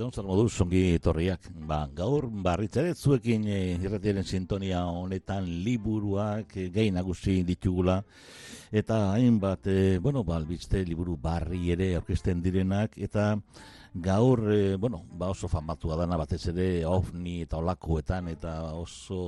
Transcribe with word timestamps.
Kaixo, 0.00 0.08
atzaldeon 0.08 0.16
zer 0.16 0.24
moduz, 0.24 0.60
ongi 0.64 0.98
torriak. 1.04 1.42
Ba, 1.68 1.82
gaur, 1.92 2.30
barritzare, 2.32 2.94
zuekin 2.94 3.42
e, 3.52 3.56
irretiaren 3.84 4.24
sintonia 4.24 4.86
honetan 4.88 5.44
liburuak 5.44 6.56
e, 6.56 6.70
gehi 6.72 6.90
nagusi 6.90 7.42
ditugula. 7.44 7.98
Eta 8.72 9.12
hainbat, 9.12 9.66
e, 9.68 9.98
bueno, 9.98 10.22
ba, 10.24 10.38
albizte 10.40 10.80
liburu 10.88 11.18
barri 11.20 11.68
ere 11.74 11.90
aurkezten 11.98 12.40
direnak. 12.40 12.96
Eta 12.96 13.34
gaur, 13.92 14.46
e, 14.48 14.76
bueno, 14.80 15.02
ba 15.12 15.28
oso 15.34 15.52
famatua 15.52 16.00
dana 16.00 16.16
batez 16.16 16.46
ere, 16.54 16.70
ofni 16.88 17.42
eta 17.42 17.60
olakoetan, 17.60 18.32
eta 18.32 18.72
oso 18.80 19.20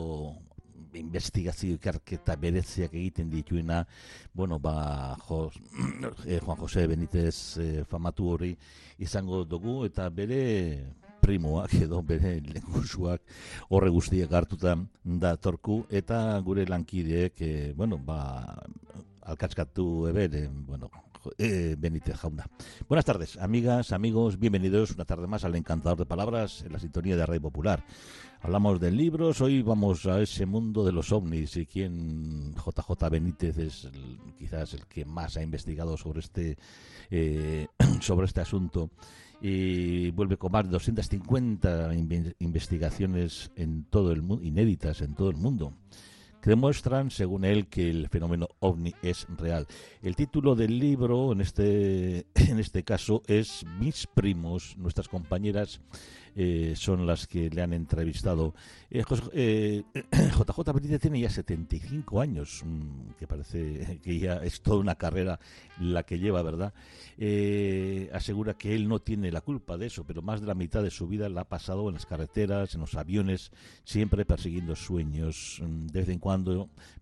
investigazio 0.98 1.76
ikerketa 1.78 2.36
bereziak 2.36 2.94
egiten 2.94 3.30
dituena, 3.30 3.82
bueno, 4.34 4.58
ba, 4.58 5.16
Jos, 5.28 5.58
eh, 6.26 6.40
Juan 6.40 6.58
Jose 6.58 6.86
Benitez 6.86 7.36
eh, 7.58 7.84
famatu 7.88 8.28
hori 8.34 8.56
izango 8.98 9.44
dugu, 9.44 9.84
eta 9.86 10.08
bere 10.10 10.42
primoak 11.22 11.74
edo 11.78 12.02
bere 12.02 12.38
lengusuak 12.54 13.22
horre 13.70 13.90
guztiak 13.94 14.32
hartuta 14.32 14.76
da 15.04 15.36
torku, 15.36 15.82
eta 15.90 16.40
gure 16.44 16.66
lankideek, 16.66 17.40
eh, 17.40 17.72
bueno, 17.76 17.98
ba, 17.98 18.20
alkatzkatu 19.22 20.08
ebere, 20.10 20.48
bueno, 20.48 20.90
eh, 21.38 21.76
Benítez 21.78 22.16
Jauna. 22.16 22.46
Buenas 22.88 23.04
tardes, 23.04 23.36
amigas, 23.38 23.92
amigos, 23.92 24.38
bienvenidos 24.38 24.90
una 24.92 25.04
tarde 25.04 25.26
más 25.26 25.44
al 25.44 25.54
Encantador 25.54 25.98
de 25.98 26.06
Palabras 26.06 26.62
en 26.62 26.72
la 26.72 26.78
sintonía 26.78 27.16
de 27.16 27.26
Rey 27.26 27.38
Popular. 27.38 27.84
Hablamos 28.40 28.80
de 28.80 28.90
libros, 28.90 29.40
hoy 29.40 29.62
vamos 29.62 30.06
a 30.06 30.20
ese 30.20 30.46
mundo 30.46 30.84
de 30.84 30.92
los 30.92 31.12
ovnis 31.12 31.56
y 31.56 31.66
quien 31.66 32.54
JJ 32.54 33.08
Benítez 33.10 33.58
es 33.58 33.88
quizás 34.36 34.74
el 34.74 34.86
que 34.86 35.04
más 35.04 35.36
ha 35.36 35.42
investigado 35.42 35.96
sobre 35.96 36.20
este 36.20 36.58
eh, 37.10 37.68
sobre 38.00 38.26
este 38.26 38.40
asunto 38.40 38.90
y 39.40 40.10
vuelve 40.10 40.36
con 40.36 40.52
más 40.52 40.64
de 40.64 40.70
250 40.70 41.92
investigaciones 42.38 43.50
en 43.56 43.84
todo 43.84 44.12
el 44.12 44.22
mundo 44.22 44.44
inéditas 44.44 45.00
en 45.00 45.14
todo 45.14 45.30
el 45.30 45.36
mundo 45.36 45.74
que 46.42 46.50
demuestran, 46.50 47.10
según 47.10 47.44
él, 47.44 47.68
que 47.68 47.88
el 47.88 48.08
fenómeno 48.08 48.48
ovni 48.58 48.92
es 49.00 49.26
real. 49.38 49.66
El 50.02 50.16
título 50.16 50.56
del 50.56 50.76
libro, 50.78 51.32
en 51.32 51.40
este, 51.40 52.26
en 52.34 52.58
este 52.58 52.82
caso, 52.82 53.22
es 53.28 53.64
Mis 53.78 54.08
primos, 54.08 54.76
nuestras 54.76 55.08
compañeras 55.08 55.80
eh, 56.34 56.72
son 56.76 57.06
las 57.06 57.26
que 57.26 57.50
le 57.50 57.60
han 57.60 57.74
entrevistado. 57.74 58.54
Eh, 58.90 59.04
eh, 59.34 59.82
JJ 60.12 60.72
Benítez 60.72 61.00
tiene 61.00 61.20
ya 61.20 61.28
75 61.28 62.20
años, 62.20 62.62
mm, 62.64 63.12
que 63.18 63.26
parece 63.26 64.00
que 64.02 64.18
ya 64.18 64.36
es 64.36 64.62
toda 64.62 64.78
una 64.78 64.94
carrera 64.94 65.38
la 65.78 66.04
que 66.04 66.18
lleva, 66.18 66.42
¿verdad? 66.42 66.72
asegura 68.12 68.54
que 68.54 68.74
él 68.74 68.88
no 68.88 68.98
tiene 68.98 69.30
la 69.30 69.42
culpa 69.42 69.76
de 69.76 69.86
eso, 69.86 70.04
pero 70.04 70.22
más 70.22 70.40
de 70.40 70.46
la 70.46 70.54
mitad 70.54 70.82
de 70.82 70.90
su 70.90 71.06
vida 71.06 71.28
la 71.28 71.42
ha 71.42 71.48
pasado 71.48 71.88
en 71.88 71.94
las 71.94 72.06
carreteras, 72.06 72.74
en 72.74 72.80
los 72.80 72.94
aviones, 72.94 73.52
siempre 73.84 74.24
persiguiendo 74.24 74.74
sueños. 74.74 75.60
Mm, 75.62 75.86
de 75.86 76.00
vez 76.00 76.08
en 76.08 76.18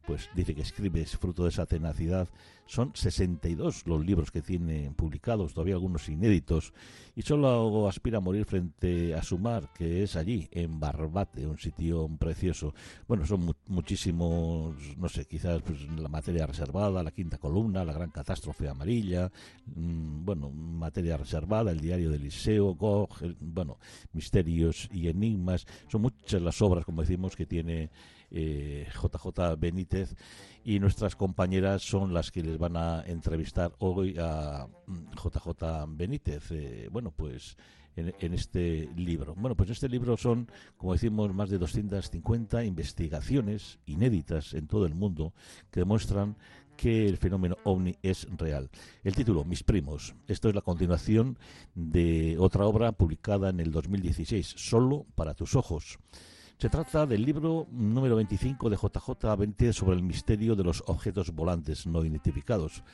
pues 0.06 0.28
dice 0.34 0.54
que 0.54 0.62
escribe, 0.62 1.02
es 1.02 1.16
fruto 1.16 1.44
de 1.44 1.50
esa 1.50 1.66
tenacidad 1.66 2.28
son 2.70 2.92
62 2.94 3.84
los 3.88 4.06
libros 4.06 4.30
que 4.30 4.42
tiene 4.42 4.92
publicados, 4.92 5.54
todavía 5.54 5.74
algunos 5.74 6.08
inéditos, 6.08 6.72
y 7.16 7.22
solo 7.22 7.88
aspira 7.88 8.18
a 8.18 8.20
morir 8.20 8.44
frente 8.44 9.12
a 9.12 9.24
su 9.24 9.38
mar, 9.38 9.72
que 9.74 10.04
es 10.04 10.14
allí, 10.14 10.48
en 10.52 10.78
Barbate, 10.78 11.48
un 11.48 11.58
sitio 11.58 12.08
precioso. 12.16 12.72
Bueno, 13.08 13.26
son 13.26 13.56
muchísimos, 13.66 14.76
no 14.96 15.08
sé, 15.08 15.24
quizás 15.24 15.60
pues, 15.62 15.80
la 15.98 16.08
materia 16.08 16.47
reservada, 16.47 17.02
la 17.02 17.10
quinta 17.10 17.38
columna, 17.38 17.84
la 17.84 17.92
gran 17.92 18.10
catástrofe 18.10 18.68
amarilla, 18.68 19.32
mmm, 19.74 20.24
bueno, 20.24 20.48
materia 20.50 21.16
reservada, 21.16 21.72
el 21.72 21.80
diario 21.80 22.08
del 22.08 22.22
Liceo, 22.22 22.76
Gog, 22.76 23.10
bueno, 23.41 23.78
misterios 24.12 24.88
y 24.92 25.08
enigmas. 25.08 25.66
Son 25.88 26.02
muchas 26.02 26.41
las 26.41 26.62
obras, 26.62 26.84
como 26.84 27.00
decimos, 27.02 27.34
que 27.34 27.47
tiene 27.47 27.91
eh, 28.30 28.86
JJ 28.92 29.56
Benítez 29.58 30.14
y 30.64 30.78
nuestras 30.78 31.16
compañeras 31.16 31.82
son 31.82 32.12
las 32.12 32.30
que 32.30 32.42
les 32.42 32.58
van 32.58 32.76
a 32.76 33.02
entrevistar 33.06 33.72
hoy 33.78 34.16
a 34.18 34.66
JJ 34.86 35.86
mm, 35.86 35.96
Benítez. 35.96 36.50
Eh, 36.50 36.88
bueno, 36.91 37.10
pues 37.10 37.56
en, 37.96 38.34
este 38.34 38.88
libro. 38.96 39.34
Bueno, 39.36 39.56
pues 39.56 39.70
este 39.70 39.88
libro 39.88 40.16
son, 40.16 40.48
como 40.76 40.92
decimos, 40.92 41.32
más 41.34 41.50
de 41.50 41.58
250 41.58 42.64
investigaciones 42.64 43.78
inéditas 43.86 44.54
en 44.54 44.66
todo 44.66 44.86
el 44.86 44.94
mundo 44.94 45.32
que 45.70 45.80
demuestran 45.80 46.36
que 46.76 47.06
el 47.06 47.18
fenómeno 47.18 47.56
ovni 47.64 47.97
es 48.02 48.26
real. 48.38 48.70
El 49.04 49.14
título, 49.14 49.44
Mis 49.44 49.62
primos. 49.62 50.14
Esto 50.28 50.48
es 50.48 50.54
la 50.54 50.62
continuación 50.62 51.38
de 51.74 52.36
otra 52.38 52.64
obra 52.64 52.92
publicada 52.92 53.50
en 53.50 53.60
el 53.60 53.70
2016, 53.70 54.54
Solo 54.56 55.04
para 55.14 55.34
tus 55.34 55.56
ojos. 55.56 55.98
Se 56.60 56.69
trata 56.69 57.06
del 57.06 57.25
libro 57.25 57.69
número 57.71 58.16
25 58.16 58.69
de 58.69 58.76
JJ 58.76 59.34
Benítez 59.38 59.76
sobre 59.76 59.97
el 59.97 60.03
misterio 60.03 60.54
de 60.54 60.62
los 60.62 60.84
objetos 60.88 61.31
volantes 61.31 61.87
no 61.87 62.04
identificados. 62.04 62.84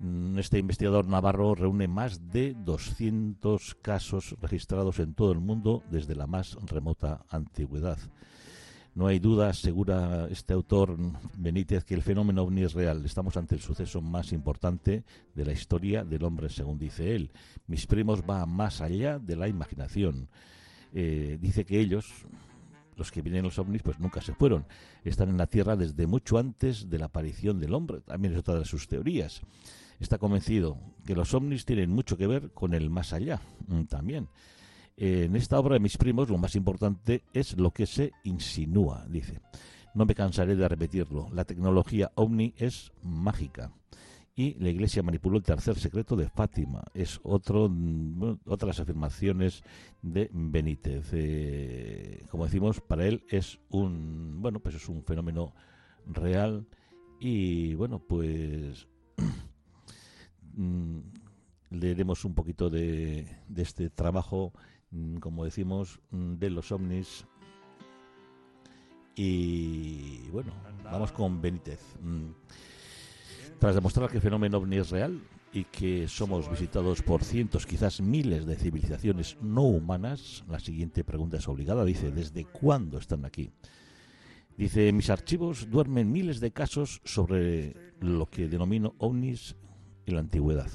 Mm, 0.00 0.36
este 0.40 0.58
investigador 0.58 1.06
navarro 1.06 1.54
reúne 1.54 1.86
más 1.86 2.32
de 2.32 2.52
200 2.52 3.76
casos 3.76 4.34
registrados 4.42 4.98
en 4.98 5.14
todo 5.14 5.30
el 5.30 5.38
mundo 5.38 5.84
desde 5.88 6.16
la 6.16 6.26
más 6.26 6.56
remota 6.66 7.24
antigüedad. 7.30 7.96
No 8.96 9.06
hay 9.06 9.20
duda, 9.20 9.50
asegura 9.50 10.26
este 10.28 10.52
autor 10.52 10.96
Benítez, 11.36 11.84
que 11.84 11.94
el 11.94 12.02
fenómeno 12.02 12.42
ovni 12.42 12.64
es 12.64 12.72
real. 12.72 13.04
Estamos 13.04 13.36
ante 13.36 13.54
el 13.54 13.60
suceso 13.60 14.02
más 14.02 14.32
importante 14.32 15.04
de 15.32 15.44
la 15.44 15.52
historia 15.52 16.02
del 16.02 16.24
hombre, 16.24 16.48
según 16.48 16.76
dice 16.76 17.14
él. 17.14 17.30
Mis 17.68 17.86
primos 17.86 18.24
va 18.28 18.46
más 18.46 18.80
allá 18.80 19.20
de 19.20 19.36
la 19.36 19.46
imaginación. 19.46 20.28
Eh, 20.92 21.38
dice 21.40 21.64
que 21.64 21.78
ellos, 21.78 22.26
los 23.00 23.10
que 23.10 23.22
vienen 23.22 23.44
los 23.44 23.58
ovnis 23.58 23.82
pues 23.82 23.98
nunca 23.98 24.20
se 24.20 24.34
fueron. 24.34 24.66
Están 25.04 25.30
en 25.30 25.38
la 25.38 25.46
Tierra 25.46 25.74
desde 25.74 26.06
mucho 26.06 26.38
antes 26.38 26.88
de 26.88 26.98
la 26.98 27.06
aparición 27.06 27.58
del 27.58 27.74
hombre. 27.74 28.02
También 28.02 28.34
es 28.34 28.40
otra 28.40 28.58
de 28.58 28.66
sus 28.66 28.86
teorías. 28.86 29.40
Está 29.98 30.18
convencido 30.18 30.78
que 31.04 31.16
los 31.16 31.34
ovnis 31.34 31.64
tienen 31.64 31.90
mucho 31.90 32.16
que 32.16 32.26
ver 32.26 32.52
con 32.52 32.74
el 32.74 32.90
más 32.90 33.12
allá 33.12 33.40
mm, 33.66 33.84
también. 33.84 34.28
En 34.96 35.34
esta 35.34 35.58
obra 35.58 35.74
de 35.74 35.80
mis 35.80 35.96
primos 35.96 36.28
lo 36.28 36.36
más 36.36 36.54
importante 36.54 37.24
es 37.32 37.56
lo 37.56 37.70
que 37.70 37.86
se 37.86 38.12
insinúa, 38.22 39.06
dice. 39.08 39.40
No 39.94 40.04
me 40.04 40.14
cansaré 40.14 40.54
de 40.54 40.68
repetirlo. 40.68 41.28
La 41.32 41.44
tecnología 41.44 42.12
ovni 42.14 42.54
es 42.58 42.92
mágica 43.02 43.72
y 44.34 44.54
la 44.54 44.70
Iglesia 44.70 45.02
manipuló 45.02 45.36
el 45.36 45.42
tercer 45.42 45.76
secreto 45.78 46.16
de 46.16 46.28
Fátima. 46.28 46.84
Es 46.94 47.20
otro, 47.22 47.68
mm, 47.68 48.40
otras 48.46 48.80
afirmaciones 48.80 49.62
de 50.02 50.30
Benítez. 50.32 51.10
Eh, 51.12 52.26
como 52.30 52.44
decimos, 52.44 52.80
para 52.80 53.06
él 53.06 53.24
es 53.28 53.58
un, 53.68 54.40
bueno, 54.40 54.60
pues 54.60 54.76
es 54.76 54.88
un 54.88 55.02
fenómeno 55.04 55.54
real 56.06 56.66
y 57.18 57.74
bueno, 57.74 57.98
pues 57.98 58.88
mm, 60.54 60.98
leeremos 61.70 62.24
un 62.24 62.34
poquito 62.34 62.70
de, 62.70 63.26
de 63.48 63.62
este 63.62 63.90
trabajo, 63.90 64.52
mm, 64.90 65.16
como 65.16 65.44
decimos, 65.44 66.00
de 66.10 66.50
los 66.50 66.72
ovnis. 66.72 67.26
Y 69.16 70.30
bueno, 70.30 70.52
vamos 70.84 71.12
con 71.12 71.42
Benítez. 71.42 71.80
Tras 73.60 73.74
demostrar 73.74 74.08
que 74.08 74.16
el 74.16 74.22
fenómeno 74.22 74.56
ovni 74.56 74.78
es 74.78 74.88
real 74.88 75.20
y 75.52 75.64
que 75.64 76.08
somos 76.08 76.50
visitados 76.50 77.02
por 77.02 77.22
cientos, 77.22 77.66
quizás 77.66 78.00
miles 78.00 78.46
de 78.46 78.56
civilizaciones 78.56 79.36
no 79.42 79.64
humanas, 79.64 80.44
la 80.48 80.58
siguiente 80.58 81.04
pregunta 81.04 81.36
es 81.36 81.46
obligada. 81.46 81.84
Dice, 81.84 82.10
¿desde 82.10 82.46
cuándo 82.46 82.96
están 82.96 83.26
aquí? 83.26 83.50
Dice, 84.56 84.90
mis 84.94 85.10
archivos 85.10 85.70
duermen 85.70 86.10
miles 86.10 86.40
de 86.40 86.52
casos 86.52 87.02
sobre 87.04 87.76
lo 88.00 88.30
que 88.30 88.48
denomino 88.48 88.94
ovnis 88.96 89.56
en 90.06 90.14
la 90.14 90.20
antigüedad. 90.20 90.70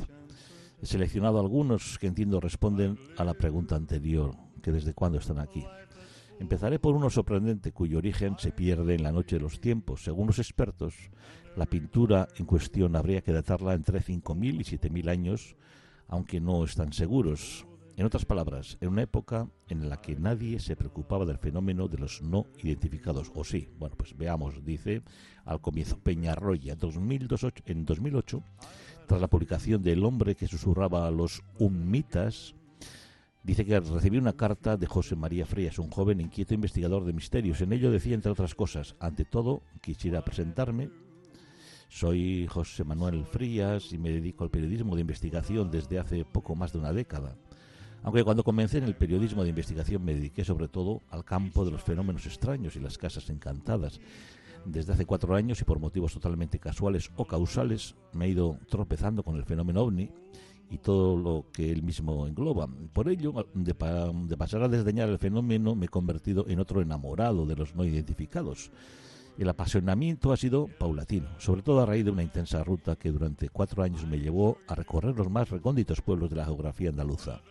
He 0.79 0.85
seleccionado 0.85 1.39
algunos 1.39 1.97
que 1.97 2.05
entiendo 2.05 2.39
responden 2.39 2.99
a 3.17 3.23
la 3.23 3.33
pregunta 3.33 3.75
anterior, 3.75 4.35
que 4.61 4.71
desde 4.71 4.93
cuándo 4.93 5.17
están 5.17 5.39
aquí. 5.39 5.65
Empezaré 6.39 6.77
por 6.77 6.93
uno 6.93 7.09
sorprendente 7.09 7.71
cuyo 7.71 7.97
origen 7.97 8.35
se 8.37 8.51
pierde 8.51 8.93
en 8.93 9.01
la 9.01 9.11
noche 9.11 9.37
de 9.37 9.41
los 9.41 9.59
tiempos. 9.59 10.03
Según 10.03 10.27
los 10.27 10.37
expertos, 10.37 10.93
la 11.55 11.65
pintura 11.65 12.27
en 12.37 12.45
cuestión 12.45 12.95
habría 12.95 13.21
que 13.21 13.31
datarla 13.31 13.73
entre 13.73 14.01
5.000 14.01 14.55
y 14.55 14.77
7.000 14.77 15.09
años, 15.09 15.55
aunque 16.07 16.39
no 16.39 16.63
están 16.63 16.91
seguros. 16.93 17.65
En 17.97 18.05
otras 18.05 18.25
palabras, 18.25 18.77
en 18.81 18.89
una 18.89 19.03
época 19.03 19.47
en 19.69 19.87
la 19.87 20.01
que 20.01 20.17
nadie 20.17 20.59
se 20.59 20.75
preocupaba 20.75 21.25
del 21.25 21.37
fenómeno 21.37 21.87
de 21.87 21.97
los 21.97 22.21
no 22.21 22.45
identificados. 22.61 23.31
O 23.35 23.45
sí, 23.45 23.69
bueno, 23.79 23.95
pues 23.95 24.17
veamos, 24.17 24.65
dice 24.65 25.01
al 25.45 25.61
comienzo 25.61 25.97
Peñarroya, 25.97 26.75
2008, 26.75 27.63
en 27.67 27.85
2008, 27.85 28.43
tras 29.07 29.21
la 29.21 29.29
publicación 29.29 29.81
del 29.81 30.03
hombre 30.03 30.35
que 30.35 30.47
susurraba 30.47 31.07
a 31.07 31.11
los 31.11 31.41
humitas, 31.57 32.53
dice 33.43 33.63
que 33.63 33.79
recibió 33.79 34.19
una 34.19 34.33
carta 34.33 34.75
de 34.75 34.87
José 34.87 35.15
María 35.15 35.45
Frías, 35.45 35.79
un 35.79 35.89
joven 35.89 36.19
inquieto 36.19 36.53
investigador 36.53 37.05
de 37.05 37.13
misterios. 37.13 37.61
En 37.61 37.71
ello 37.71 37.91
decía, 37.91 38.15
entre 38.15 38.31
otras 38.31 38.55
cosas, 38.55 38.97
ante 38.99 39.23
todo, 39.23 39.61
quisiera 39.79 40.21
presentarme. 40.25 40.89
Soy 41.87 42.47
José 42.47 42.83
Manuel 42.83 43.25
Frías 43.25 43.93
y 43.93 43.97
me 43.97 44.11
dedico 44.11 44.43
al 44.43 44.49
periodismo 44.49 44.95
de 44.95 45.01
investigación 45.01 45.71
desde 45.71 45.99
hace 45.99 46.25
poco 46.25 46.55
más 46.55 46.73
de 46.73 46.79
una 46.79 46.91
década. 46.91 47.35
Aunque 48.03 48.23
cuando 48.23 48.43
comencé 48.43 48.79
en 48.79 48.83
el 48.83 48.95
periodismo 48.95 49.43
de 49.43 49.49
investigación 49.49 50.03
me 50.03 50.13
dediqué 50.13 50.43
sobre 50.43 50.67
todo 50.67 51.01
al 51.09 51.23
campo 51.23 51.63
de 51.63 51.71
los 51.71 51.83
fenómenos 51.83 52.25
extraños 52.25 52.75
y 52.75 52.79
las 52.79 52.97
casas 52.97 53.29
encantadas. 53.29 53.99
Desde 54.65 54.93
hace 54.93 55.05
cuatro 55.05 55.35
años 55.35 55.61
y 55.61 55.63
por 55.63 55.79
motivos 55.79 56.13
totalmente 56.13 56.59
casuales 56.59 57.11
o 57.15 57.25
causales 57.25 57.95
me 58.13 58.25
he 58.25 58.29
ido 58.29 58.59
tropezando 58.67 59.23
con 59.23 59.35
el 59.35 59.45
fenómeno 59.45 59.81
ovni 59.81 60.09
y 60.69 60.79
todo 60.79 61.15
lo 61.15 61.45
que 61.53 61.71
él 61.71 61.83
mismo 61.83 62.27
engloba. 62.27 62.67
Por 62.93 63.09
ello, 63.09 63.47
de, 63.53 63.73
de, 63.73 64.37
pasar 64.37 64.63
a 64.63 64.67
desdeñar 64.67 65.09
el 65.09 65.19
fenómeno, 65.19 65.75
me 65.75 65.85
he 65.85 65.89
convertido 65.89 66.45
en 66.47 66.59
otro 66.59 66.81
enamorado 66.81 67.45
de 67.45 67.55
los 67.55 67.75
no 67.75 67.85
identificados. 67.85 68.71
El 69.37 69.49
apasionamiento 69.49 70.31
ha 70.31 70.37
sido 70.37 70.67
paulatino, 70.67 71.27
sobre 71.39 71.61
todo 71.61 71.81
a 71.81 71.85
raíz 71.85 72.05
de 72.05 72.11
una 72.11 72.23
intensa 72.23 72.63
ruta 72.63 72.95
que 72.95 73.11
durante 73.11 73.49
cuatro 73.49 73.83
años 73.83 74.05
me 74.05 74.19
llevó 74.19 74.57
a 74.67 74.75
recorrer 74.75 75.17
los 75.17 75.29
más 75.29 75.49
recónditos 75.49 76.01
pueblos 76.01 76.29
de 76.29 76.37
la 76.37 76.45
geografía 76.45 76.89
andaluza. 76.89 77.41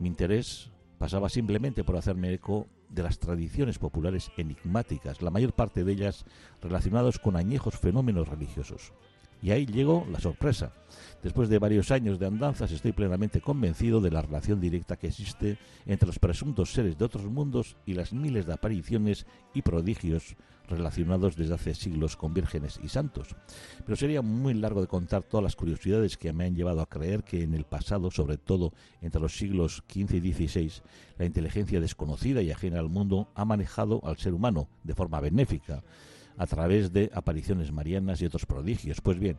Mi 0.00 0.08
interés 0.08 0.72
pasaba 0.98 1.28
simplemente 1.28 1.84
por 1.84 1.96
hacerme 1.96 2.32
eco 2.32 2.66
de 2.88 3.04
las 3.04 3.20
tradiciones 3.20 3.78
populares 3.78 4.32
enigmáticas, 4.36 5.22
la 5.22 5.30
mayor 5.30 5.52
parte 5.52 5.84
de 5.84 5.92
ellas 5.92 6.24
relacionadas 6.60 7.20
con 7.20 7.36
añejos 7.36 7.78
fenómenos 7.78 8.28
religiosos. 8.28 8.92
Y 9.42 9.50
ahí 9.50 9.66
llegó 9.66 10.06
la 10.10 10.20
sorpresa. 10.20 10.72
Después 11.22 11.48
de 11.48 11.58
varios 11.58 11.90
años 11.90 12.18
de 12.18 12.26
andanzas 12.26 12.70
estoy 12.70 12.92
plenamente 12.92 13.40
convencido 13.40 14.00
de 14.00 14.10
la 14.10 14.22
relación 14.22 14.60
directa 14.60 14.96
que 14.96 15.08
existe 15.08 15.58
entre 15.86 16.06
los 16.06 16.18
presuntos 16.18 16.72
seres 16.72 16.96
de 16.96 17.04
otros 17.04 17.24
mundos 17.24 17.76
y 17.86 17.94
las 17.94 18.12
miles 18.12 18.46
de 18.46 18.52
apariciones 18.52 19.26
y 19.52 19.62
prodigios 19.62 20.36
relacionados 20.68 21.36
desde 21.36 21.54
hace 21.54 21.74
siglos 21.74 22.16
con 22.16 22.34
vírgenes 22.34 22.78
y 22.82 22.88
santos. 22.88 23.34
Pero 23.84 23.96
sería 23.96 24.22
muy 24.22 24.54
largo 24.54 24.80
de 24.80 24.86
contar 24.86 25.22
todas 25.22 25.42
las 25.42 25.56
curiosidades 25.56 26.16
que 26.16 26.32
me 26.32 26.44
han 26.44 26.54
llevado 26.54 26.82
a 26.82 26.88
creer 26.88 27.24
que 27.24 27.42
en 27.42 27.54
el 27.54 27.64
pasado, 27.64 28.10
sobre 28.10 28.36
todo 28.36 28.72
entre 29.00 29.20
los 29.20 29.36
siglos 29.36 29.82
XV 29.88 30.14
y 30.14 30.32
XVI, 30.32 30.72
la 31.18 31.24
inteligencia 31.24 31.80
desconocida 31.80 32.42
y 32.42 32.50
ajena 32.50 32.78
al 32.78 32.88
mundo 32.88 33.28
ha 33.34 33.44
manejado 33.44 34.00
al 34.04 34.18
ser 34.18 34.34
humano 34.34 34.68
de 34.84 34.94
forma 34.94 35.20
benéfica 35.20 35.82
a 36.38 36.46
través 36.46 36.92
de 36.92 37.10
apariciones 37.12 37.72
marianas 37.72 38.22
y 38.22 38.26
otros 38.26 38.46
prodigios. 38.46 39.00
Pues 39.00 39.18
bien, 39.18 39.38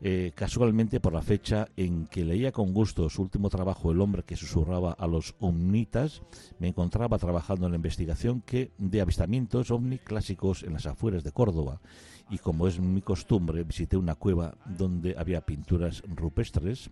eh, 0.00 0.32
casualmente 0.34 1.00
por 1.00 1.12
la 1.12 1.22
fecha 1.22 1.68
en 1.76 2.06
que 2.06 2.24
leía 2.24 2.52
con 2.52 2.74
gusto 2.74 3.08
su 3.08 3.22
último 3.22 3.48
trabajo 3.48 3.90
El 3.92 4.00
hombre 4.00 4.22
que 4.22 4.36
susurraba 4.36 4.92
a 4.92 5.06
los 5.06 5.34
omnitas, 5.40 6.22
me 6.58 6.68
encontraba 6.68 7.18
trabajando 7.18 7.66
en 7.66 7.72
la 7.72 7.76
investigación 7.76 8.42
que 8.42 8.72
de 8.76 9.00
avistamientos 9.00 9.70
ovni 9.70 9.98
clásicos 9.98 10.62
en 10.62 10.74
las 10.74 10.86
afueras 10.86 11.24
de 11.24 11.32
Córdoba 11.32 11.80
y 12.30 12.38
como 12.38 12.66
es 12.66 12.80
mi 12.80 13.02
costumbre 13.02 13.64
visité 13.64 13.96
una 13.96 14.14
cueva 14.14 14.54
donde 14.64 15.14
había 15.16 15.40
pinturas 15.40 16.02
rupestres. 16.06 16.90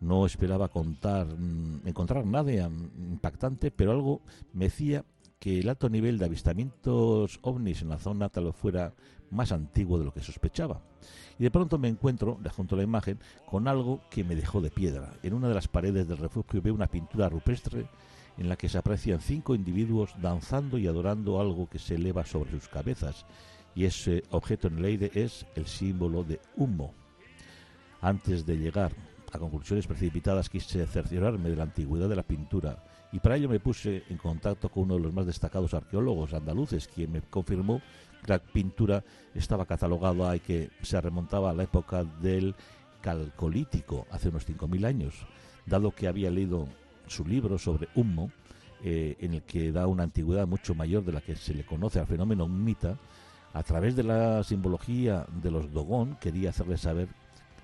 No 0.00 0.26
esperaba 0.26 0.68
contar, 0.68 1.26
mm, 1.26 1.86
encontrar 1.86 2.24
nada 2.24 2.52
impactante, 2.52 3.70
pero 3.70 3.90
algo 3.90 4.22
me 4.52 4.66
decía 4.66 5.04
que 5.38 5.60
el 5.60 5.68
alto 5.68 5.88
nivel 5.88 6.18
de 6.18 6.24
avistamientos 6.24 7.38
ovnis 7.42 7.82
en 7.82 7.90
la 7.90 7.98
zona 7.98 8.28
tal 8.28 8.44
vez 8.44 8.56
fuera 8.56 8.94
más 9.30 9.52
antiguo 9.52 9.98
de 9.98 10.04
lo 10.04 10.12
que 10.12 10.22
sospechaba. 10.22 10.80
Y 11.38 11.44
de 11.44 11.50
pronto 11.50 11.78
me 11.78 11.88
encuentro, 11.88 12.38
junto 12.56 12.76
la 12.76 12.82
imagen, 12.82 13.18
con 13.46 13.68
algo 13.68 14.00
que 14.10 14.24
me 14.24 14.34
dejó 14.34 14.60
de 14.60 14.70
piedra. 14.70 15.12
En 15.22 15.34
una 15.34 15.48
de 15.48 15.54
las 15.54 15.68
paredes 15.68 16.08
del 16.08 16.18
refugio 16.18 16.60
veo 16.60 16.74
una 16.74 16.88
pintura 16.88 17.28
rupestre 17.28 17.86
en 18.36 18.48
la 18.48 18.56
que 18.56 18.68
se 18.68 18.78
aprecian 18.78 19.20
cinco 19.20 19.54
individuos 19.54 20.14
danzando 20.20 20.78
y 20.78 20.86
adorando 20.86 21.40
algo 21.40 21.68
que 21.68 21.78
se 21.78 21.96
eleva 21.96 22.24
sobre 22.24 22.50
sus 22.50 22.68
cabezas. 22.68 23.26
Y 23.74 23.84
ese 23.84 24.24
objeto 24.30 24.68
en 24.68 24.78
el 24.78 24.84
aire 24.84 25.10
es 25.14 25.46
el 25.54 25.66
símbolo 25.66 26.24
de 26.24 26.40
humo. 26.56 26.94
Antes 28.00 28.46
de 28.46 28.56
llegar 28.56 28.92
a 29.32 29.38
conclusiones 29.38 29.86
precipitadas 29.86 30.48
quise 30.48 30.86
cerciorarme 30.86 31.50
de 31.50 31.56
la 31.56 31.64
antigüedad 31.64 32.08
de 32.08 32.16
la 32.16 32.22
pintura 32.22 32.82
y 33.12 33.20
para 33.20 33.36
ello 33.36 33.48
me 33.48 33.60
puse 33.60 34.04
en 34.08 34.18
contacto 34.18 34.68
con 34.68 34.84
uno 34.84 34.96
de 34.96 35.00
los 35.00 35.12
más 35.12 35.26
destacados 35.26 35.74
arqueólogos 35.74 36.34
andaluces, 36.34 36.88
quien 36.88 37.12
me 37.12 37.22
confirmó 37.22 37.80
que 38.24 38.32
la 38.32 38.38
pintura 38.38 39.04
estaba 39.34 39.66
catalogada 39.66 40.36
y 40.36 40.40
que 40.40 40.70
se 40.82 41.00
remontaba 41.00 41.50
a 41.50 41.54
la 41.54 41.62
época 41.62 42.04
del 42.04 42.54
calcolítico, 43.00 44.06
hace 44.10 44.28
unos 44.28 44.46
5.000 44.46 44.86
años, 44.86 45.14
dado 45.66 45.92
que 45.92 46.08
había 46.08 46.30
leído 46.30 46.68
su 47.06 47.24
libro 47.24 47.58
sobre 47.58 47.88
Humo, 47.94 48.30
eh, 48.82 49.16
en 49.20 49.34
el 49.34 49.42
que 49.42 49.72
da 49.72 49.86
una 49.86 50.04
antigüedad 50.04 50.46
mucho 50.46 50.74
mayor 50.74 51.04
de 51.04 51.12
la 51.12 51.20
que 51.20 51.34
se 51.36 51.54
le 51.54 51.64
conoce 51.64 51.98
al 51.98 52.06
fenómeno 52.06 52.46
Mita, 52.46 52.98
a 53.54 53.62
través 53.62 53.96
de 53.96 54.02
la 54.02 54.44
simbología 54.44 55.26
de 55.42 55.50
los 55.50 55.72
Dogón 55.72 56.16
quería 56.20 56.50
hacerle 56.50 56.76
saber 56.76 57.08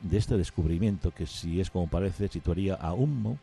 de 0.03 0.19
este 0.19 0.37
descubrimiento 0.37 1.11
que 1.11 1.27
si 1.27 1.61
es 1.61 1.71
como 1.71 1.89
parece 1.89 2.29
situaría 2.29 2.75
a 2.75 2.93
Humo 2.93 3.39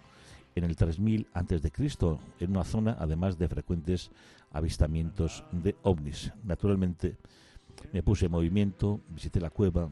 en 0.56 0.64
el 0.64 0.76
3000 0.76 1.28
antes 1.34 1.62
de 1.62 1.72
Cristo, 1.72 2.20
en 2.40 2.52
una 2.52 2.64
zona 2.64 2.98
además 3.00 3.38
de 3.38 3.48
frecuentes 3.48 4.12
avistamientos 4.52 5.44
de 5.52 5.76
ovnis. 5.84 6.32
Naturalmente 6.44 7.18
me 7.94 8.04
puse 8.04 8.26
en 8.26 8.32
movimiento, 8.32 9.00
visité 9.10 9.40
la 9.40 9.50
cueva 9.50 9.90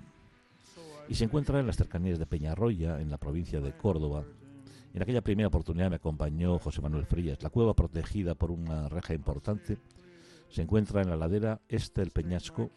y 1.08 1.16
se 1.16 1.24
encuentra 1.24 1.60
en 1.60 1.68
las 1.68 1.78
cercanías 1.78 2.20
de 2.20 2.26
Peñarroya, 2.26 3.02
en 3.02 3.10
la 3.10 3.18
provincia 3.18 3.62
de 3.62 3.76
Córdoba. 3.76 4.24
En 4.94 5.02
aquella 5.02 5.22
primera 5.22 5.48
oportunidad 5.48 5.90
me 5.90 5.96
acompañó 5.96 6.60
José 6.60 6.82
Manuel 6.82 7.06
Frías. 7.06 7.42
La 7.42 7.50
cueva, 7.50 7.74
protegida 7.74 8.36
por 8.36 8.52
una 8.52 8.90
reja 8.90 9.14
importante, 9.14 9.78
se 10.50 10.62
encuentra 10.62 11.02
en 11.02 11.10
la 11.10 11.16
ladera 11.16 11.62
este 11.68 12.02
del 12.02 12.12
Peñasco 12.12 12.70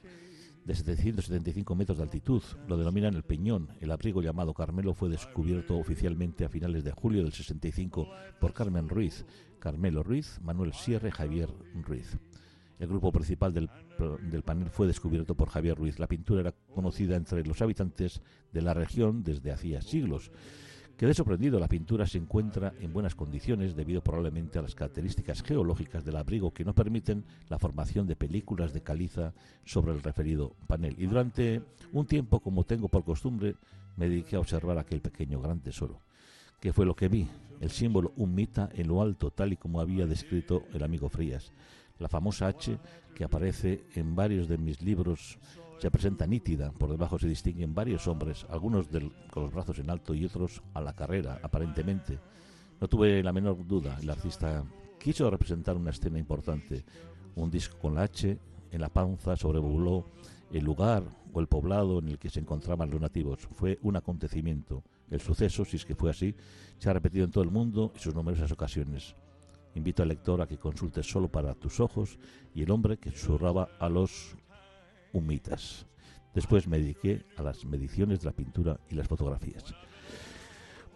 de 0.64 0.74
775 0.74 1.74
metros 1.74 1.98
de 1.98 2.04
altitud. 2.04 2.42
Lo 2.68 2.76
denominan 2.76 3.14
el 3.14 3.24
Peñón. 3.24 3.68
El 3.80 3.90
abrigo 3.90 4.22
llamado 4.22 4.54
Carmelo 4.54 4.94
fue 4.94 5.08
descubierto 5.08 5.76
oficialmente 5.76 6.44
a 6.44 6.48
finales 6.48 6.84
de 6.84 6.92
julio 6.92 7.22
del 7.22 7.32
65 7.32 8.08
por 8.40 8.52
Carmen 8.52 8.88
Ruiz, 8.88 9.24
Carmelo 9.58 10.02
Ruiz, 10.02 10.40
Manuel 10.42 10.72
Sierra 10.72 11.10
Javier 11.10 11.48
Ruiz. 11.74 12.18
El 12.78 12.88
grupo 12.88 13.12
principal 13.12 13.52
del, 13.52 13.70
del, 14.30 14.42
panel 14.42 14.70
fue 14.70 14.86
descubierto 14.86 15.36
por 15.36 15.48
Javier 15.48 15.76
Ruiz. 15.76 15.98
La 15.98 16.08
pintura 16.08 16.40
era 16.40 16.52
conocida 16.74 17.16
entre 17.16 17.44
los 17.44 17.62
habitantes 17.62 18.22
de 18.52 18.62
la 18.62 18.74
región 18.74 19.22
desde 19.22 19.52
hacía 19.52 19.82
siglos. 19.82 20.32
Quedé 20.96 21.14
sorprendido, 21.14 21.58
la 21.58 21.68
pintura 21.68 22.06
se 22.06 22.18
encuentra 22.18 22.74
en 22.80 22.92
buenas 22.92 23.14
condiciones 23.14 23.74
debido 23.74 24.02
probablemente 24.02 24.58
a 24.58 24.62
las 24.62 24.74
características 24.74 25.42
geológicas 25.42 26.04
del 26.04 26.16
abrigo 26.16 26.52
que 26.52 26.64
no 26.64 26.74
permiten 26.74 27.24
la 27.48 27.58
formación 27.58 28.06
de 28.06 28.14
películas 28.14 28.72
de 28.72 28.82
caliza 28.82 29.32
sobre 29.64 29.92
el 29.92 30.02
referido 30.02 30.54
panel. 30.68 30.94
Y 30.98 31.06
durante 31.06 31.62
un 31.92 32.06
tiempo, 32.06 32.38
como 32.38 32.64
tengo 32.64 32.88
por 32.88 33.04
costumbre, 33.04 33.56
me 33.96 34.08
dediqué 34.08 34.36
a 34.36 34.40
observar 34.40 34.78
aquel 34.78 35.00
pequeño 35.00 35.40
gran 35.40 35.60
tesoro. 35.60 36.00
¿Qué 36.60 36.72
fue 36.72 36.86
lo 36.86 36.94
que 36.94 37.08
vi? 37.08 37.26
El 37.60 37.70
símbolo 37.70 38.12
un 38.16 38.34
mita 38.34 38.70
en 38.72 38.86
lo 38.86 39.02
alto, 39.02 39.30
tal 39.30 39.52
y 39.52 39.56
como 39.56 39.80
había 39.80 40.06
descrito 40.06 40.62
el 40.72 40.84
amigo 40.84 41.08
Frías. 41.08 41.52
La 41.98 42.08
famosa 42.08 42.46
H 42.46 42.78
que 43.14 43.24
aparece 43.24 43.84
en 43.94 44.14
varios 44.14 44.48
de 44.48 44.58
mis 44.58 44.80
libros 44.82 45.38
se 45.82 45.90
presenta 45.90 46.28
nítida. 46.28 46.70
Por 46.70 46.90
debajo 46.90 47.18
se 47.18 47.26
distinguen 47.26 47.74
varios 47.74 48.06
hombres, 48.06 48.46
algunos 48.48 48.86
con 49.32 49.42
los 49.42 49.52
brazos 49.52 49.80
en 49.80 49.90
alto 49.90 50.14
y 50.14 50.24
otros 50.24 50.62
a 50.74 50.80
la 50.80 50.92
carrera, 50.92 51.40
aparentemente. 51.42 52.20
No 52.80 52.86
tuve 52.86 53.20
la 53.20 53.32
menor 53.32 53.66
duda. 53.66 53.98
El 54.00 54.08
artista 54.08 54.64
quiso 55.00 55.28
representar 55.28 55.76
una 55.76 55.90
escena 55.90 56.20
importante. 56.20 56.84
Un 57.34 57.50
disco 57.50 57.78
con 57.80 57.96
la 57.96 58.02
H 58.02 58.38
en 58.70 58.80
la 58.80 58.90
panza 58.90 59.34
sobrevoló 59.34 60.06
el 60.52 60.62
lugar 60.62 61.02
o 61.32 61.40
el 61.40 61.48
poblado 61.48 61.98
en 61.98 62.10
el 62.10 62.18
que 62.20 62.30
se 62.30 62.38
encontraban 62.38 62.88
los 62.88 63.00
nativos. 63.00 63.40
Fue 63.40 63.80
un 63.82 63.96
acontecimiento. 63.96 64.84
El 65.10 65.20
suceso, 65.20 65.64
si 65.64 65.78
es 65.78 65.84
que 65.84 65.96
fue 65.96 66.10
así, 66.10 66.32
se 66.78 66.90
ha 66.90 66.92
repetido 66.92 67.24
en 67.24 67.32
todo 67.32 67.42
el 67.42 67.50
mundo 67.50 67.90
en 67.92 68.00
sus 68.00 68.14
numerosas 68.14 68.52
ocasiones. 68.52 69.16
Invito 69.74 70.04
al 70.04 70.10
lector 70.10 70.40
a 70.40 70.46
que 70.46 70.58
consulte 70.58 71.02
solo 71.02 71.28
para 71.28 71.54
tus 71.54 71.80
ojos 71.80 72.20
y 72.54 72.62
el 72.62 72.70
hombre 72.70 72.98
que 72.98 73.10
susurraba 73.10 73.68
a 73.80 73.88
los 73.88 74.36
humitas. 75.12 75.86
Después 76.34 76.66
me 76.66 76.78
dediqué 76.78 77.24
a 77.36 77.42
las 77.42 77.64
mediciones 77.64 78.20
de 78.20 78.26
la 78.26 78.32
pintura 78.32 78.80
y 78.88 78.94
las 78.94 79.08
fotografías. 79.08 79.64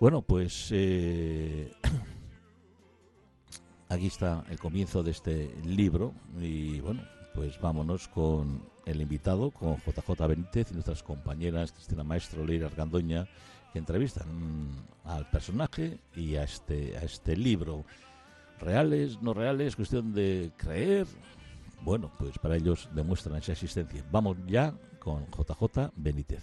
Bueno, 0.00 0.22
pues 0.22 0.68
eh, 0.72 1.72
aquí 3.88 4.06
está 4.06 4.44
el 4.50 4.58
comienzo 4.58 5.02
de 5.02 5.10
este 5.10 5.54
libro 5.64 6.14
y 6.38 6.80
bueno, 6.80 7.02
pues 7.34 7.60
vámonos 7.60 8.08
con 8.08 8.62
el 8.86 9.00
invitado, 9.00 9.50
con 9.50 9.76
JJ 9.76 10.26
Benítez 10.28 10.70
y 10.70 10.74
nuestras 10.74 11.02
compañeras 11.02 11.72
Cristina 11.72 12.04
Maestro, 12.04 12.46
Leira 12.46 12.66
Argandoña, 12.66 13.28
que 13.72 13.78
entrevistan 13.78 14.26
al 15.04 15.28
personaje 15.30 15.98
y 16.14 16.36
a 16.36 16.44
este, 16.44 16.96
a 16.96 17.02
este 17.02 17.36
libro. 17.36 17.84
Reales, 18.58 19.20
no 19.20 19.34
reales, 19.34 19.76
cuestión 19.76 20.14
de 20.14 20.50
creer. 20.56 21.06
Bueno, 21.82 22.10
pues 22.18 22.38
para 22.38 22.56
ellos 22.56 22.88
demuestran 22.94 23.36
esa 23.38 23.52
existencia. 23.52 24.04
Vamos 24.10 24.36
ya 24.46 24.74
con 24.98 25.26
JJ 25.26 25.92
Benítez. 25.96 26.42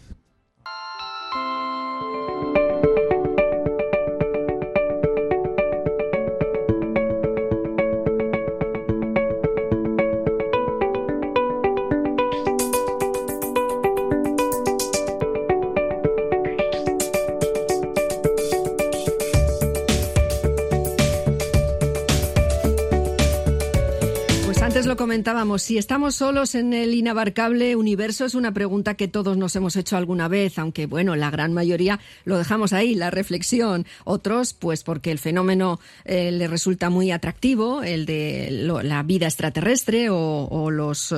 Si 25.57 25.77
estamos 25.77 26.15
solos 26.15 26.55
en 26.55 26.73
el 26.73 26.93
inabarcable 26.93 27.75
universo 27.75 28.25
es 28.25 28.35
una 28.35 28.53
pregunta 28.53 28.95
que 28.95 29.07
todos 29.07 29.37
nos 29.37 29.55
hemos 29.55 29.75
hecho 29.75 29.97
alguna 29.97 30.27
vez, 30.27 30.59
aunque 30.59 30.85
bueno, 30.85 31.15
la 31.15 31.29
gran 31.29 31.53
mayoría 31.53 31.99
lo 32.25 32.37
dejamos 32.37 32.73
ahí, 32.73 32.95
la 32.95 33.11
reflexión. 33.11 33.85
Otros, 34.03 34.53
pues 34.53 34.83
porque 34.83 35.11
el 35.11 35.19
fenómeno 35.19 35.79
eh, 36.05 36.31
le 36.31 36.47
resulta 36.47 36.89
muy 36.89 37.11
atractivo, 37.11 37.83
el 37.83 38.05
de 38.05 38.49
la 38.83 39.03
vida 39.03 39.27
extraterrestre 39.27 40.09
o, 40.09 40.71
los 40.71 41.11
eh, 41.11 41.15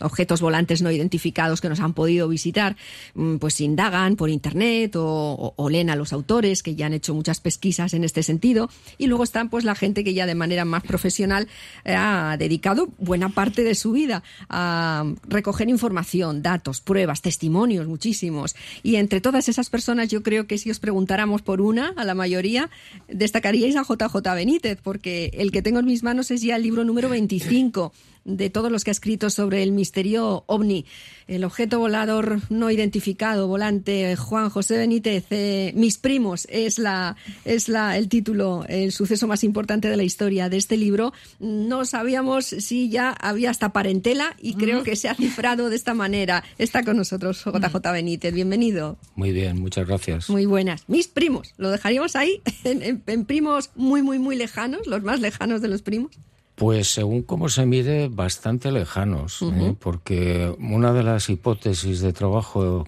objetos 0.00 0.40
volantes 0.40 0.82
no 0.82 0.90
identificados 0.90 1.60
que 1.60 1.68
nos 1.68 1.80
han 1.80 1.94
podido 1.94 2.28
visitar, 2.28 2.76
mm, 3.14 3.36
pues 3.36 3.60
indagan 3.60 4.16
por 4.16 4.30
internet 4.30 4.96
o, 4.96 5.54
o 5.56 5.70
leen 5.70 5.90
a 5.90 5.96
los 5.96 6.12
autores 6.12 6.62
que 6.62 6.74
ya 6.74 6.86
han 6.86 6.94
hecho 6.94 7.14
muchas 7.14 7.40
pesquisas 7.40 7.94
en 7.94 8.04
este 8.04 8.22
sentido. 8.22 8.70
Y 8.98 9.06
luego 9.06 9.24
están 9.24 9.50
pues 9.50 9.64
la 9.64 9.74
gente 9.74 10.04
que 10.04 10.14
ya 10.14 10.26
de 10.26 10.34
manera 10.34 10.64
más 10.64 10.82
profesional 10.82 11.48
eh, 11.84 11.94
ha 11.94 12.36
dedicado 12.38 12.88
buena 12.98 13.28
parte 13.28 13.57
de 13.62 13.74
su 13.74 13.92
vida 13.92 14.22
a 14.48 15.04
recoger 15.28 15.68
información, 15.68 16.42
datos, 16.42 16.80
pruebas, 16.80 17.22
testimonios, 17.22 17.86
muchísimos. 17.86 18.56
Y 18.82 18.96
entre 18.96 19.20
todas 19.20 19.48
esas 19.48 19.70
personas, 19.70 20.08
yo 20.08 20.22
creo 20.22 20.46
que 20.46 20.58
si 20.58 20.70
os 20.70 20.78
preguntáramos 20.78 21.42
por 21.42 21.60
una, 21.60 21.92
a 21.96 22.04
la 22.04 22.14
mayoría, 22.14 22.70
destacaríais 23.08 23.76
a 23.76 23.82
JJ 23.82 24.16
Benítez, 24.34 24.78
porque 24.82 25.30
el 25.34 25.52
que 25.52 25.62
tengo 25.62 25.80
en 25.80 25.86
mis 25.86 26.02
manos 26.02 26.30
es 26.30 26.42
ya 26.42 26.56
el 26.56 26.62
libro 26.62 26.84
número 26.84 27.08
25 27.08 27.92
de 28.28 28.50
todos 28.50 28.70
los 28.70 28.84
que 28.84 28.90
ha 28.90 28.92
escrito 28.92 29.30
sobre 29.30 29.62
el 29.62 29.72
misterio 29.72 30.44
ovni. 30.46 30.84
El 31.26 31.44
objeto 31.44 31.78
volador 31.78 32.40
no 32.50 32.70
identificado, 32.70 33.48
volante, 33.48 34.16
Juan 34.16 34.50
José 34.50 34.76
Benítez, 34.76 35.24
eh, 35.30 35.72
Mis 35.74 35.98
primos, 35.98 36.46
es, 36.50 36.78
la, 36.78 37.16
es 37.44 37.68
la, 37.68 37.96
el 37.96 38.08
título, 38.08 38.64
el 38.68 38.92
suceso 38.92 39.26
más 39.26 39.44
importante 39.44 39.88
de 39.88 39.96
la 39.96 40.02
historia 40.04 40.48
de 40.48 40.58
este 40.58 40.76
libro. 40.76 41.12
No 41.40 41.84
sabíamos 41.84 42.46
si 42.46 42.90
ya 42.90 43.10
había 43.10 43.50
hasta 43.50 43.72
parentela 43.72 44.36
y 44.40 44.54
creo 44.54 44.82
que 44.82 44.96
se 44.96 45.08
ha 45.08 45.14
cifrado 45.14 45.70
de 45.70 45.76
esta 45.76 45.94
manera. 45.94 46.44
Está 46.58 46.84
con 46.84 46.96
nosotros 46.96 47.42
JJ 47.44 47.92
Benítez, 47.92 48.34
bienvenido. 48.34 48.98
Muy 49.16 49.32
bien, 49.32 49.58
muchas 49.58 49.86
gracias. 49.86 50.28
Muy 50.28 50.46
buenas. 50.46 50.84
Mis 50.86 51.08
primos, 51.08 51.54
lo 51.56 51.70
dejaríamos 51.70 52.14
ahí, 52.14 52.42
en 52.64 53.24
primos 53.24 53.70
muy, 53.74 54.02
muy, 54.02 54.18
muy 54.18 54.36
lejanos, 54.36 54.86
los 54.86 55.02
más 55.02 55.20
lejanos 55.20 55.62
de 55.62 55.68
los 55.68 55.82
primos. 55.82 56.12
Pues 56.58 56.88
según 56.88 57.22
cómo 57.22 57.48
se 57.48 57.66
mide, 57.66 58.08
bastante 58.08 58.72
lejanos, 58.72 59.42
¿eh? 59.42 59.74
porque 59.78 60.52
una 60.58 60.92
de 60.92 61.04
las 61.04 61.30
hipótesis 61.30 62.00
de 62.00 62.12
trabajo 62.12 62.84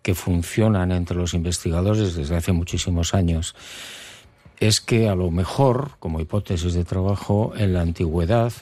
que 0.00 0.14
funcionan 0.14 0.92
entre 0.92 1.16
los 1.16 1.34
investigadores 1.34 2.16
desde 2.16 2.36
hace 2.36 2.52
muchísimos 2.52 3.14
años 3.14 3.54
es 4.60 4.80
que 4.80 5.08
a 5.08 5.14
lo 5.14 5.30
mejor, 5.30 5.92
como 5.98 6.20
hipótesis 6.20 6.72
de 6.72 6.84
trabajo, 6.84 7.52
en 7.56 7.74
la 7.74 7.82
antigüedad, 7.82 8.52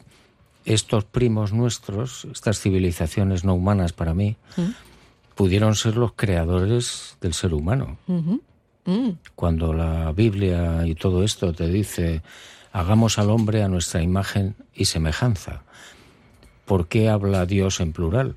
estos 0.64 1.04
primos 1.04 1.52
nuestros, 1.52 2.26
estas 2.32 2.58
civilizaciones 2.60 3.44
no 3.44 3.54
humanas 3.54 3.92
para 3.92 4.14
mí, 4.14 4.36
pudieron 5.34 5.74
ser 5.74 5.96
los 5.96 6.12
creadores 6.12 7.16
del 7.20 7.34
ser 7.34 7.54
humano. 7.54 7.98
Mm. 8.86 9.10
Cuando 9.34 9.72
la 9.72 10.12
Biblia 10.12 10.86
y 10.86 10.94
todo 10.94 11.22
esto 11.22 11.52
te 11.52 11.68
dice 11.68 12.22
hagamos 12.72 13.18
al 13.18 13.30
hombre 13.30 13.62
a 13.62 13.68
nuestra 13.68 14.02
imagen 14.02 14.56
y 14.74 14.86
semejanza. 14.86 15.62
¿Por 16.64 16.88
qué 16.88 17.08
habla 17.08 17.46
Dios 17.46 17.80
en 17.80 17.92
plural? 17.92 18.36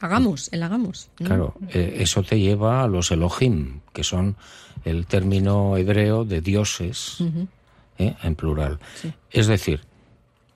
Hagamos, 0.00 0.48
el 0.52 0.62
hagamos. 0.62 1.10
Claro, 1.14 1.54
eh, 1.68 1.96
eso 1.98 2.22
te 2.22 2.38
lleva 2.38 2.82
a 2.82 2.88
los 2.88 3.10
Elohim, 3.10 3.80
que 3.92 4.04
son 4.04 4.36
el 4.84 5.06
término 5.06 5.76
hebreo 5.76 6.24
de 6.24 6.40
dioses 6.40 7.18
eh, 7.98 8.16
en 8.22 8.34
plural. 8.34 8.78
Es 9.30 9.46
decir, 9.46 9.80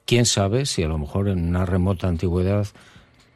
quién 0.05 0.26
sabe 0.26 0.67
si 0.67 0.83
a 0.83 0.88
lo 0.88 0.99
mejor 0.99 1.29
en 1.29 1.49
una 1.49 1.67
remota 1.67 2.09
antigüedad 2.09 2.67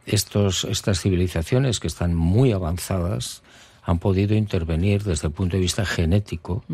estos, 0.07 0.65
estas 0.65 1.01
civilizaciones 1.01 1.79
que 1.79 1.87
están 1.87 2.15
muy 2.15 2.53
avanzadas 2.53 3.43
han 3.83 3.99
podido 3.99 4.35
intervenir 4.35 5.05
desde 5.05 5.29
el 5.29 5.33
punto 5.33 5.57
de 5.57 5.63
vista 5.63 5.85
genético 5.85 6.65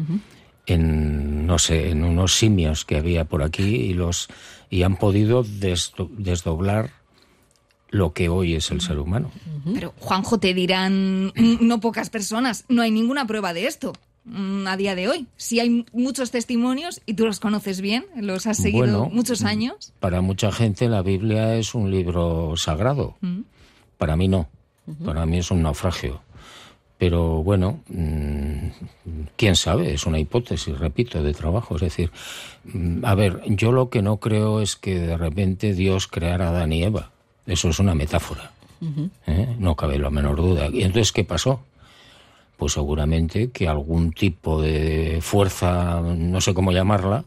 en 0.66 1.46
no 1.46 1.58
sé, 1.58 1.90
en 1.90 2.04
unos 2.04 2.37
simios 2.37 2.85
que 2.85 2.96
había 2.96 3.25
por 3.25 3.42
aquí 3.42 3.62
y 3.62 3.94
los 3.94 4.28
y 4.68 4.82
han 4.82 4.96
podido 4.96 5.44
desdoblar 5.44 6.90
lo 7.90 8.12
que 8.12 8.28
hoy 8.28 8.54
es 8.54 8.70
el 8.70 8.80
ser 8.80 8.99
humano. 8.99 9.30
Pero 9.73 9.94
Juanjo 9.99 10.38
te 10.38 10.54
dirán 10.54 11.32
no 11.61 11.80
pocas 11.80 12.11
personas, 12.11 12.64
no 12.68 12.82
hay 12.82 12.90
ninguna 12.90 13.26
prueba 13.26 13.54
de 13.54 13.66
esto 13.66 13.92
mm, 14.25 14.66
a 14.66 14.76
día 14.76 14.94
de 14.94 15.08
hoy. 15.08 15.26
Si 15.37 15.61
hay 15.61 15.87
muchos 15.92 16.32
testimonios 16.32 17.00
y 17.06 17.14
tú 17.14 17.26
los 17.26 17.38
conoces 17.40 17.80
bien, 17.80 18.06
los 18.16 18.46
has 18.46 18.56
seguido 18.56 19.06
muchos 19.06 19.42
mm, 19.42 19.46
años. 19.46 19.92
Para 20.00 20.20
mucha 20.20 20.50
gente 20.50 20.88
la 20.88 21.02
Biblia 21.02 21.54
es 21.54 21.75
un 21.75 21.90
libro 21.90 22.56
sagrado. 22.56 23.16
Para 23.99 24.16
mí 24.16 24.28
no. 24.28 24.49
Para 25.04 25.26
mí 25.26 25.38
es 25.38 25.50
un 25.50 25.62
naufragio. 25.62 26.20
Pero 26.98 27.42
bueno, 27.42 27.80
mm, 27.88 28.68
quién 29.36 29.54
sabe, 29.54 29.92
es 29.92 30.06
una 30.06 30.18
hipótesis, 30.18 30.78
repito, 30.78 31.22
de 31.22 31.34
trabajo. 31.34 31.76
Es 31.76 31.82
decir, 31.82 32.10
mm, 32.64 33.04
a 33.04 33.14
ver, 33.14 33.42
yo 33.48 33.72
lo 33.72 33.90
que 33.90 34.02
no 34.02 34.16
creo 34.16 34.62
es 34.62 34.76
que 34.76 34.98
de 34.98 35.16
repente 35.16 35.74
Dios 35.74 36.06
creara 36.06 36.46
a 36.46 36.50
Adán 36.50 36.72
y 36.72 36.82
Eva. 36.82 37.10
Eso 37.46 37.68
es 37.68 37.78
una 37.78 37.94
metáfora. 37.94 38.52
¿eh? 39.26 39.56
No 39.58 39.76
cabe 39.76 39.98
la 39.98 40.10
menor 40.10 40.36
duda. 40.36 40.68
¿Y 40.72 40.82
entonces 40.82 41.12
qué 41.12 41.24
pasó? 41.24 41.60
Pues 42.56 42.72
seguramente 42.72 43.50
que 43.50 43.68
algún 43.68 44.12
tipo 44.12 44.60
de 44.60 45.18
fuerza, 45.20 46.00
no 46.00 46.40
sé 46.40 46.54
cómo 46.54 46.72
llamarla, 46.72 47.24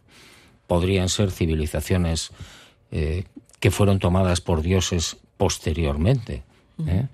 podrían 0.68 1.10
ser 1.10 1.32
civilizaciones 1.32 2.32
eh, 2.92 3.26
que 3.60 3.72
fueron 3.72 4.00
tomadas 4.00 4.42
por 4.42 4.62
dioses 4.62 5.18
posteriormente. 5.38 6.44
¿eh? 6.86 7.08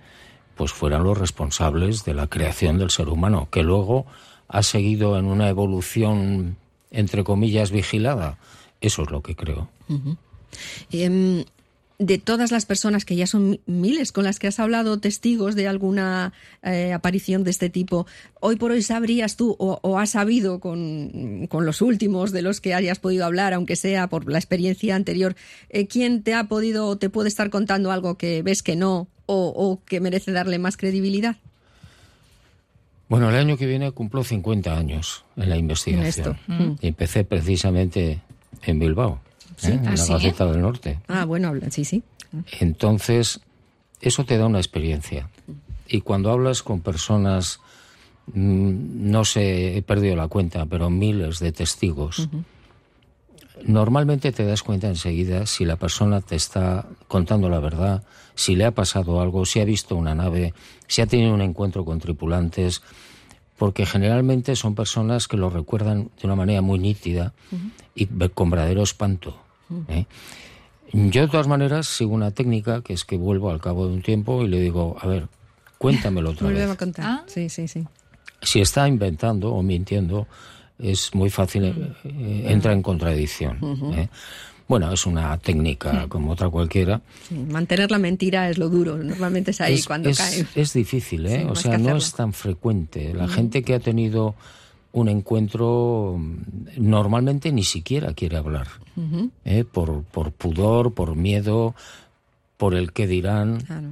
Pues 0.56 0.72
fueran 0.72 1.04
los 1.04 1.18
responsables 1.18 2.06
de 2.06 2.14
la 2.14 2.28
creación 2.28 2.78
del 2.78 2.90
ser 2.90 3.10
humano, 3.10 3.48
que 3.52 3.64
luego 3.64 4.06
ha 4.48 4.64
seguido 4.64 5.18
en 5.18 5.26
una 5.26 5.50
evolución, 5.50 6.58
entre 6.92 7.24
comillas, 7.24 7.72
vigilada. 7.72 8.38
Eso 8.82 9.04
es 9.04 9.12
lo 9.12 9.22
que 9.22 9.36
creo. 9.36 9.70
Em, 10.92 11.44
de 11.98 12.18
todas 12.18 12.52
las 12.52 12.66
personas 12.66 13.06
que 13.06 13.16
ya 13.16 13.26
son 13.26 13.60
miles 13.66 14.12
con 14.12 14.26
las 14.26 14.38
que 14.40 14.48
has 14.48 14.60
hablado, 14.60 15.00
testigos 15.00 15.56
de 15.56 15.68
alguna 15.68 16.34
eh, 16.62 16.94
aparición 16.94 17.44
de 17.44 17.52
este 17.52 17.70
tipo, 17.70 18.06
hoy 18.42 18.58
por 18.58 18.72
hoy 18.72 18.82
sabrías 18.82 19.38
tú 19.38 19.56
o, 19.60 19.98
has 19.98 20.12
sabido 20.12 20.60
con, 20.60 21.48
los 21.52 21.82
últimos 21.82 22.32
de 22.32 22.42
los 22.42 22.60
que 22.60 22.74
hayas 22.74 23.00
podido 23.00 23.26
hablar, 23.26 23.54
aunque 23.54 23.76
sea 23.76 24.08
por 24.08 24.30
la 24.30 24.38
experiencia 24.38 24.96
anterior, 24.96 25.36
eh, 25.70 25.88
quién 25.88 26.22
te 26.22 26.34
ha 26.34 26.46
podido 26.46 26.88
o 26.88 26.98
te 26.98 27.10
puede 27.10 27.30
estar 27.30 27.50
contando 27.50 27.92
algo 27.92 28.18
que 28.18 28.42
ves 28.42 28.62
que 28.62 28.76
no 28.76 29.08
o, 29.26 29.80
que 29.86 30.00
merece 30.00 30.32
darle 30.32 30.60
más 30.60 30.78
credibilidad? 30.78 31.38
Bueno, 33.08 33.30
el 33.30 33.36
año 33.36 33.58
que 33.58 33.66
viene 33.66 33.92
cumplo 33.92 34.24
50 34.24 34.76
años 34.76 35.26
en 35.38 35.50
la 35.50 35.58
investigación. 35.58 36.38
Mm. 36.48 36.72
Y 36.82 36.88
empecé 36.88 37.24
precisamente 37.24 38.22
en 38.64 38.80
Bilbao, 38.80 39.20
¿eh? 39.64 39.68
en 39.68 39.86
la 39.86 39.92
Gaceta 39.92 40.46
del 40.46 40.62
Norte. 40.62 41.00
Ah, 41.08 41.26
bueno, 41.26 41.54
sí, 41.70 41.86
sí. 41.86 42.04
Entonces, 42.60 43.40
eso 44.02 44.26
te 44.26 44.38
da 44.38 44.48
una 44.48 44.60
experiencia. 44.60 45.30
Y 45.88 46.02
cuando 46.02 46.32
hablas 46.32 46.64
con 46.64 46.82
personas, 46.82 47.60
mm, 48.28 49.12
no 49.12 49.24
sé, 49.24 49.78
he 49.78 49.82
perdido 49.82 50.16
la 50.16 50.28
cuenta, 50.28 50.66
pero 50.66 50.90
miles 50.90 51.40
de 51.40 51.52
testigos, 51.52 52.28
normalmente 53.64 54.32
te 54.32 54.46
das 54.46 54.64
cuenta 54.64 54.88
enseguida 54.88 55.46
si 55.46 55.66
la 55.66 55.76
persona 55.76 56.22
te 56.22 56.36
está 56.36 56.88
contando 57.08 57.50
la 57.50 57.60
verdad, 57.60 58.04
si 58.36 58.56
le 58.56 58.66
ha 58.66 58.72
pasado 58.72 59.22
algo, 59.22 59.46
si 59.46 59.60
ha 59.60 59.66
visto 59.66 59.96
una 59.96 60.14
nave, 60.14 60.54
si 60.88 61.02
ha 61.02 61.08
tenido 61.08 61.34
un 61.34 61.42
encuentro 61.42 61.86
con 61.86 62.00
tripulantes, 62.00 62.82
porque 63.58 63.86
generalmente 63.86 64.56
son 64.56 64.76
personas 64.76 65.28
que 65.28 65.38
lo 65.38 65.50
recuerdan 65.50 66.10
de 66.20 66.28
una 66.28 66.36
manera 66.36 66.62
muy 66.62 66.78
nítida 66.78 67.34
y 67.96 68.06
con 68.06 68.50
verdadero 68.50 68.84
espanto. 68.84 69.38
¿eh? 69.88 70.06
Yo, 70.92 71.22
de 71.22 71.28
todas 71.28 71.48
maneras, 71.48 71.88
sigo 71.88 72.14
una 72.14 72.32
técnica 72.32 72.82
que 72.82 72.94
es 72.94 73.06
que 73.06 73.18
vuelvo 73.18 73.50
al 73.50 73.62
cabo 73.62 73.88
de 73.88 73.94
un 73.94 74.02
tiempo 74.02 74.44
y 74.44 74.48
le 74.48 74.60
digo, 74.60 74.98
a 75.00 75.08
ver, 75.08 75.28
cuéntamelo 75.78 76.32
otra 76.32 76.50
vez. 76.50 76.70
a 76.70 76.76
contar. 76.76 77.06
¿Ah? 77.06 77.24
Sí, 77.28 77.50
sí, 77.50 77.68
sí. 77.68 77.86
Si 78.42 78.60
está 78.62 78.88
inventando 78.88 79.54
o 79.54 79.64
mintiendo, 79.64 80.28
es 80.78 81.16
muy 81.16 81.30
fácil, 81.30 81.96
eh, 82.04 82.44
entra 82.48 82.74
en 82.74 82.82
contradicción. 82.82 83.94
¿eh? 83.94 84.10
Bueno, 84.68 84.92
es 84.92 85.06
una 85.06 85.38
técnica 85.38 86.08
como 86.10 86.32
otra 86.32 86.50
cualquiera. 86.50 87.02
mantener 87.50 87.92
la 87.92 88.00
mentira 88.00 88.50
es 88.50 88.58
lo 88.58 88.70
duro, 88.70 88.98
normalmente 88.98 89.52
es 89.52 89.62
ahí 89.62 89.82
cuando 89.84 90.12
cae. 90.12 90.46
Es 90.56 90.74
difícil, 90.74 91.28
¿eh? 91.28 91.46
o 91.48 91.56
sea, 91.56 91.78
no 91.78 91.96
es 91.96 92.14
tan 92.14 92.34
frecuente. 92.34 93.14
La 93.14 93.28
gente 93.28 93.64
que 93.64 93.76
ha 93.76 93.80
tenido 93.80 94.36
un 94.92 95.10
encuentro 95.10 96.20
normalmente 96.78 97.52
ni 97.52 97.64
siquiera 97.64 98.14
quiere 98.14 98.38
hablar, 98.38 98.68
¿eh? 99.44 99.66
por, 99.70 100.04
por 100.04 100.32
pudor, 100.32 100.94
por 100.94 101.16
miedo, 101.16 101.76
por 102.58 102.74
el 102.74 102.92
que 102.92 103.06
dirán. 103.06 103.62
Claro. 103.62 103.90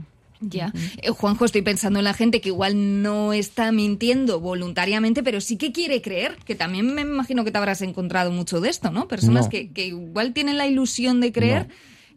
Ya. 0.50 0.74
Eh, 1.02 1.10
Juanjo, 1.10 1.46
estoy 1.46 1.62
pensando 1.62 2.00
en 2.00 2.06
la 2.06 2.14
gente 2.14 2.42
que 2.42 2.50
igual 2.50 3.02
no 3.02 3.34
está 3.34 3.72
mintiendo 3.72 4.40
voluntariamente, 4.40 5.24
pero 5.24 5.42
sí 5.42 5.58
que 5.58 5.72
quiere 5.72 6.02
creer, 6.02 6.38
que 6.46 6.56
también 6.56 6.94
me 6.94 7.02
imagino 7.02 7.44
que 7.44 7.52
te 7.52 7.58
habrás 7.58 7.82
encontrado 7.82 8.32
mucho 8.32 8.62
de 8.62 8.70
esto, 8.70 8.92
¿no? 8.92 9.08
Personas 9.08 9.48
Que, 9.48 9.70
igual 9.76 10.34
tienen 10.34 10.58
la 10.58 10.68
ilusión 10.68 11.22
de 11.22 11.32
creer 11.32 11.68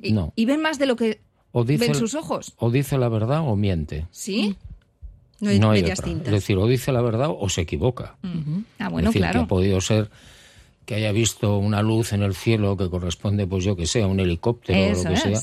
y, 0.01 0.45
ven 0.45 0.61
más 0.61 0.79
de 0.79 0.87
lo 0.87 0.97
que 0.97 1.21
ven 1.53 1.95
sus 1.95 2.15
ojos. 2.15 2.55
O 2.59 2.71
dice 2.71 2.99
la 2.99 3.09
verdad 3.09 3.41
o 3.47 3.57
miente. 3.57 4.07
¿Sí? 4.11 4.57
No 5.41 5.71
hay, 5.71 5.81
Es 5.81 6.03
decir, 6.31 6.57
o 6.57 6.67
dice 6.67 6.93
la 6.93 7.03
verdad 7.03 7.29
o 7.31 7.49
se 7.49 7.63
equivoca. 7.63 8.17
Ah, 8.79 8.89
bueno, 8.89 9.09
es 9.09 9.15
decir, 9.15 9.23
claro. 9.23 9.41
que 9.41 9.45
ha 9.45 9.49
podido 9.49 9.81
ser 9.81 10.11
que 10.87 10.95
haya 10.95 11.13
visto 11.13 11.59
una 11.59 11.83
luz 11.83 12.13
en 12.13 12.23
el 12.23 12.35
cielo 12.35 12.77
que 12.77 12.89
corresponde, 12.89 13.47
pues 13.47 13.65
yo 13.65 13.77
que 13.77 13.87
sé, 13.87 14.03
a 14.03 14.07
un 14.07 14.21
helicóptero 14.21 14.99
o 14.99 15.03
lo 15.03 15.11
que 15.11 15.17
sea, 15.17 15.41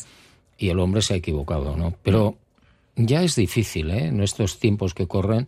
y 0.58 0.70
el 0.70 0.80
hombre 0.80 1.02
se 1.02 1.14
ha 1.14 1.18
equivocado, 1.18 1.76
¿no? 1.76 1.94
Pero 2.02 2.38
ya 2.96 3.24
es 3.24 3.36
difícil, 3.36 3.92
¿eh? 3.92 4.08
En 4.08 4.22
estos 4.22 4.60
tiempos 4.60 4.94
que 4.94 5.08
corren, 5.08 5.48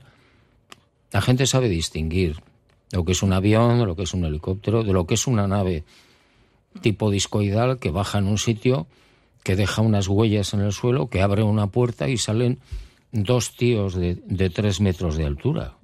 la 1.12 1.22
gente 1.22 1.46
sabe 1.46 1.70
distinguir 1.70 2.42
lo 2.92 3.06
que 3.06 3.12
es 3.12 3.24
un 3.24 3.34
avión, 3.34 3.80
de 3.80 3.86
lo 3.86 3.96
que 3.96 4.04
es 4.04 4.14
un 4.14 4.26
helicóptero, 4.26 4.84
de 4.84 4.94
lo 4.94 5.06
que 5.06 5.16
es 5.16 5.28
una 5.28 5.48
nave 5.48 5.84
tipo 6.82 7.10
discoidal 7.10 7.80
que 7.80 7.92
baja 7.92 8.18
en 8.18 8.28
un 8.28 8.38
sitio, 8.38 8.88
que 9.44 9.56
deja 9.56 9.82
unas 9.82 10.08
huellas 10.08 10.54
en 10.54 10.62
el 10.62 10.72
suelo, 10.72 11.08
que 11.10 11.22
abre 11.22 11.44
una 11.44 11.68
puerta 11.68 12.10
y 12.10 12.18
salen 12.18 12.60
dos 13.12 13.56
tíos 13.56 13.96
de, 13.96 14.16
tres 14.50 14.82
metros 14.82 15.18
de 15.18 15.26
altura. 15.26 15.76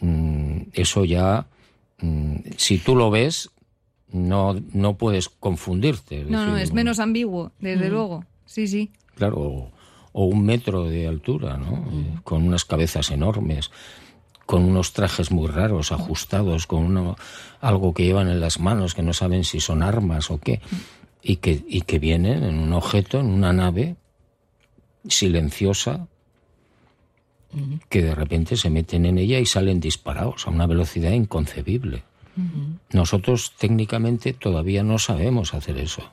Mm, 0.00 0.62
eso 0.72 1.04
ya, 1.04 1.46
mm, 2.00 2.36
si 2.56 2.78
tú 2.78 2.96
lo 2.96 3.10
ves, 3.10 3.50
no, 4.12 4.56
no 4.72 4.96
puedes 4.96 5.28
confundirte. 5.28 6.24
no, 6.24 6.46
no, 6.46 6.58
es 6.58 6.72
menos 6.72 7.00
ambiguo, 7.00 7.52
desde 7.60 7.88
luego. 7.88 8.24
Sí, 8.44 8.68
sí. 8.68 8.90
Claro, 9.14 9.70
o 10.18 10.24
un 10.24 10.46
metro 10.46 10.84
de 10.84 11.06
altura, 11.06 11.58
¿no? 11.58 11.84
con 12.24 12.46
unas 12.46 12.64
cabezas 12.64 13.10
enormes, 13.10 13.70
con 14.46 14.64
unos 14.64 14.94
trajes 14.94 15.30
muy 15.30 15.46
raros, 15.46 15.92
ajustados, 15.92 16.66
con 16.66 16.84
uno, 16.84 17.16
algo 17.60 17.92
que 17.92 18.04
llevan 18.04 18.28
en 18.28 18.40
las 18.40 18.58
manos 18.58 18.94
que 18.94 19.02
no 19.02 19.12
saben 19.12 19.44
si 19.44 19.60
son 19.60 19.82
armas 19.82 20.30
o 20.30 20.38
qué, 20.38 20.62
y 21.20 21.36
que, 21.36 21.62
y 21.68 21.82
que 21.82 21.98
vienen 21.98 22.44
en 22.44 22.58
un 22.58 22.72
objeto, 22.72 23.20
en 23.20 23.26
una 23.26 23.52
nave 23.52 23.96
silenciosa, 25.06 26.08
que 27.90 28.00
de 28.00 28.14
repente 28.14 28.56
se 28.56 28.70
meten 28.70 29.04
en 29.04 29.18
ella 29.18 29.38
y 29.38 29.44
salen 29.44 29.80
disparados 29.80 30.46
a 30.46 30.50
una 30.50 30.66
velocidad 30.66 31.10
inconcebible. 31.10 32.04
Nosotros 32.90 33.52
técnicamente 33.58 34.32
todavía 34.32 34.82
no 34.82 34.98
sabemos 34.98 35.52
hacer 35.52 35.76
eso. 35.76 36.10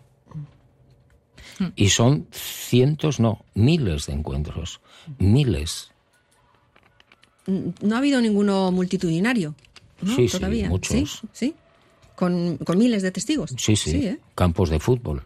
Y 1.75 1.89
son 1.89 2.27
cientos, 2.31 3.19
no, 3.19 3.45
miles 3.54 4.08
de 4.08 4.13
encuentros. 4.13 4.82
Miles. 5.19 5.91
No 7.45 7.95
ha 7.95 7.97
habido 7.97 8.21
ninguno 8.21 8.71
multitudinario. 8.71 9.56
Sí, 10.15 10.27
sí, 10.27 10.39
muchos. 10.67 11.21
Sí, 11.32 11.56
Con, 12.15 12.60
miles 12.75 13.04
de 13.04 13.12
testigos. 13.12 13.54
Sí, 13.58 13.75
sí. 13.75 14.06
¿eh? 14.06 14.19
Campos 14.36 14.69
de 14.69 14.80
fútbol, 14.80 15.23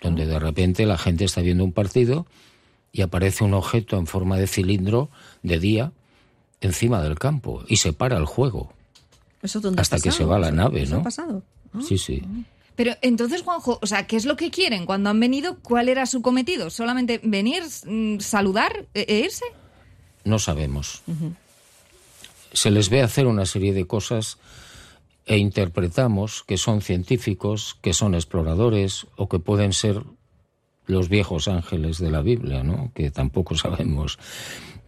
donde 0.00 0.26
de 0.26 0.38
repente 0.38 0.86
la 0.86 0.98
gente 0.98 1.24
está 1.24 1.42
viendo 1.42 1.64
un 1.64 1.72
partido 1.72 2.26
y 2.92 3.02
aparece 3.02 3.44
un 3.44 3.54
objeto 3.54 3.98
en 3.98 4.06
forma 4.06 4.36
de 4.36 4.46
cilindro 4.46 5.10
de 5.42 5.58
día 5.58 5.92
encima 6.60 7.02
del 7.02 7.18
campo 7.18 7.64
y 7.68 7.76
se 7.76 7.92
para 7.92 8.16
el 8.16 8.24
juego. 8.24 8.72
¿Eso 9.42 9.60
hasta 9.76 10.00
que 10.00 10.10
se 10.10 10.24
va 10.24 10.38
la 10.38 10.50
nave, 10.50 10.86
¿no? 10.86 10.98
ha 10.98 11.02
pasado? 11.02 11.42
Sí, 11.86 11.98
sí. 11.98 12.22
Ah. 12.24 12.55
Pero 12.76 12.92
entonces, 13.00 13.42
Juanjo, 13.42 13.78
o 13.82 13.86
sea, 13.86 14.06
¿qué 14.06 14.16
es 14.16 14.26
lo 14.26 14.36
que 14.36 14.50
quieren 14.50 14.84
cuando 14.84 15.10
han 15.10 15.18
venido? 15.18 15.58
¿Cuál 15.62 15.88
era 15.88 16.04
su 16.04 16.20
cometido? 16.20 16.68
¿Solamente 16.70 17.20
venir, 17.24 17.62
mm, 17.86 18.20
saludar 18.20 18.86
e, 18.92 19.06
e 19.08 19.18
irse? 19.20 19.46
No 20.24 20.38
sabemos. 20.38 21.02
Se 22.52 22.70
les 22.70 22.90
ve 22.90 23.02
hacer 23.02 23.26
una 23.26 23.46
serie 23.46 23.72
de 23.72 23.86
cosas 23.86 24.38
e 25.24 25.38
interpretamos 25.38 26.44
que 26.44 26.58
son 26.58 26.82
científicos, 26.82 27.76
que 27.80 27.94
son 27.94 28.14
exploradores 28.14 29.06
o 29.16 29.28
que 29.28 29.38
pueden 29.38 29.72
ser 29.72 30.02
los 30.86 31.08
viejos 31.08 31.48
ángeles 31.48 31.98
de 31.98 32.10
la 32.10 32.22
Biblia, 32.22 32.62
¿no? 32.62 32.92
Que 32.94 33.10
tampoco 33.10 33.54
sabemos. 33.56 34.18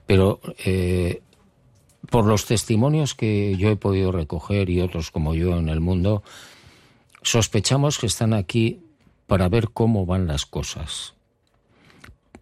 Pero 0.07 0.40
eh, 0.64 1.22
por 2.11 2.27
los 2.27 2.44
testimonios 2.44 3.14
que 3.14 3.57
yo 3.57 3.70
he 3.70 3.77
podido 3.77 4.12
recoger 4.12 4.70
y 4.70 4.81
otros 4.81 5.11
como 5.11 5.35
yo 5.35 5.57
en 5.57 5.68
el 5.68 5.81
mundo, 5.81 6.22
sospechamos 7.23 7.99
que 7.99 8.07
están 8.07 8.33
aquí 8.33 8.81
para 9.27 9.49
ver 9.49 9.71
cómo 9.71 10.07
van 10.07 10.27
las 10.27 10.47
cosas 10.47 11.15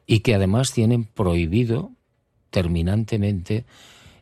y 0.07 0.21
que 0.21 0.35
además 0.35 0.73
tienen 0.73 1.05
prohibido 1.05 1.91
terminantemente 2.51 3.65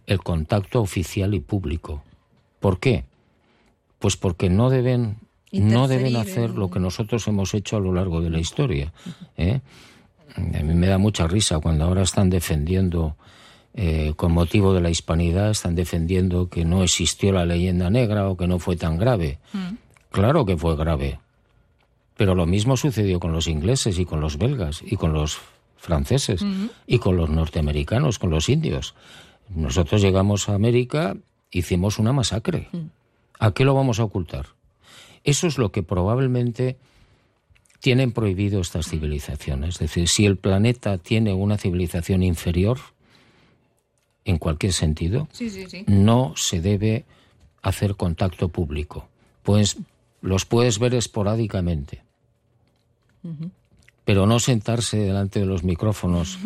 el 0.06 0.22
contacto 0.22 0.80
oficial 0.80 1.34
y 1.34 1.40
público. 1.40 2.02
¿Por 2.60 2.80
qué? 2.80 3.04
Pues 3.98 4.16
porque 4.16 4.50
no 4.50 4.70
deben 4.70 5.18
no 5.52 5.86
deben 5.86 6.16
hacer 6.16 6.50
lo 6.50 6.70
que 6.70 6.80
nosotros 6.80 7.28
hemos 7.28 7.54
hecho 7.54 7.76
a 7.76 7.80
lo 7.80 7.92
largo 7.92 8.20
de 8.20 8.30
la 8.30 8.40
historia. 8.40 8.92
¿eh? 9.36 9.60
A 10.36 10.40
mí 10.40 10.74
me 10.74 10.86
da 10.88 10.98
mucha 10.98 11.28
risa 11.28 11.60
cuando 11.60 11.84
ahora 11.84 12.02
están 12.02 12.28
defendiendo, 12.28 13.16
eh, 13.74 14.14
con 14.16 14.32
motivo 14.32 14.74
de 14.74 14.80
la 14.80 14.90
hispanidad, 14.90 15.50
están 15.50 15.76
defendiendo 15.76 16.48
que 16.48 16.64
no 16.64 16.82
existió 16.82 17.30
la 17.32 17.44
leyenda 17.44 17.88
negra 17.88 18.28
o 18.28 18.36
que 18.36 18.48
no 18.48 18.58
fue 18.58 18.76
tan 18.76 18.98
grave. 18.98 19.38
Mm. 19.52 19.83
Claro 20.14 20.46
que 20.46 20.56
fue 20.56 20.76
grave. 20.76 21.18
Pero 22.16 22.36
lo 22.36 22.46
mismo 22.46 22.76
sucedió 22.76 23.18
con 23.18 23.32
los 23.32 23.48
ingleses 23.48 23.98
y 23.98 24.04
con 24.04 24.20
los 24.20 24.38
belgas 24.38 24.80
y 24.86 24.94
con 24.94 25.12
los 25.12 25.40
franceses 25.76 26.40
y 26.86 27.00
con 27.00 27.16
los 27.16 27.30
norteamericanos, 27.30 28.20
con 28.20 28.30
los 28.30 28.48
indios. 28.48 28.94
Nosotros 29.48 30.00
llegamos 30.00 30.48
a 30.48 30.54
América, 30.54 31.16
hicimos 31.50 31.98
una 31.98 32.12
masacre. 32.12 32.68
¿A 33.40 33.50
qué 33.50 33.64
lo 33.64 33.74
vamos 33.74 33.98
a 33.98 34.04
ocultar? 34.04 34.46
Eso 35.24 35.48
es 35.48 35.58
lo 35.58 35.72
que 35.72 35.82
probablemente 35.82 36.76
tienen 37.80 38.12
prohibido 38.12 38.60
estas 38.60 38.86
civilizaciones. 38.86 39.74
Es 39.74 39.80
decir, 39.80 40.06
si 40.06 40.26
el 40.26 40.36
planeta 40.36 40.96
tiene 40.96 41.34
una 41.34 41.58
civilización 41.58 42.22
inferior, 42.22 42.78
en 44.24 44.38
cualquier 44.38 44.72
sentido, 44.72 45.26
no 45.88 46.34
se 46.36 46.60
debe 46.60 47.04
hacer 47.62 47.96
contacto 47.96 48.48
público. 48.48 49.08
Pues 49.42 49.76
los 50.24 50.46
puedes 50.46 50.78
ver 50.78 50.94
esporádicamente. 50.94 52.02
Pero 54.04 54.26
no 54.26 54.40
sentarse 54.40 54.96
delante 54.96 55.40
de 55.40 55.46
los 55.46 55.64
micrófonos 55.64 56.38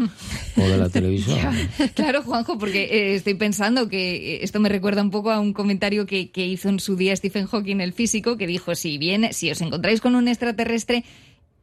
o 0.56 0.60
de 0.60 0.76
la 0.76 0.88
televisión. 0.90 1.54
claro, 1.94 2.22
Juanjo, 2.22 2.58
porque 2.58 2.84
eh, 2.84 3.14
estoy 3.14 3.34
pensando 3.34 3.88
que 3.88 4.34
eh, 4.34 4.38
esto 4.42 4.58
me 4.58 4.68
recuerda 4.68 5.02
un 5.02 5.10
poco 5.10 5.30
a 5.30 5.40
un 5.40 5.52
comentario 5.52 6.06
que, 6.06 6.30
hizo 6.34 6.68
en 6.68 6.80
su 6.80 6.96
día 6.96 7.14
Stephen 7.14 7.46
Hawking, 7.46 7.80
el 7.80 7.92
físico, 7.92 8.36
que 8.36 8.46
dijo, 8.46 8.74
si 8.74 8.98
bien, 8.98 9.32
si 9.32 9.50
os 9.50 9.60
encontráis 9.60 10.00
con 10.00 10.16
un 10.16 10.26
extraterrestre 10.26 11.04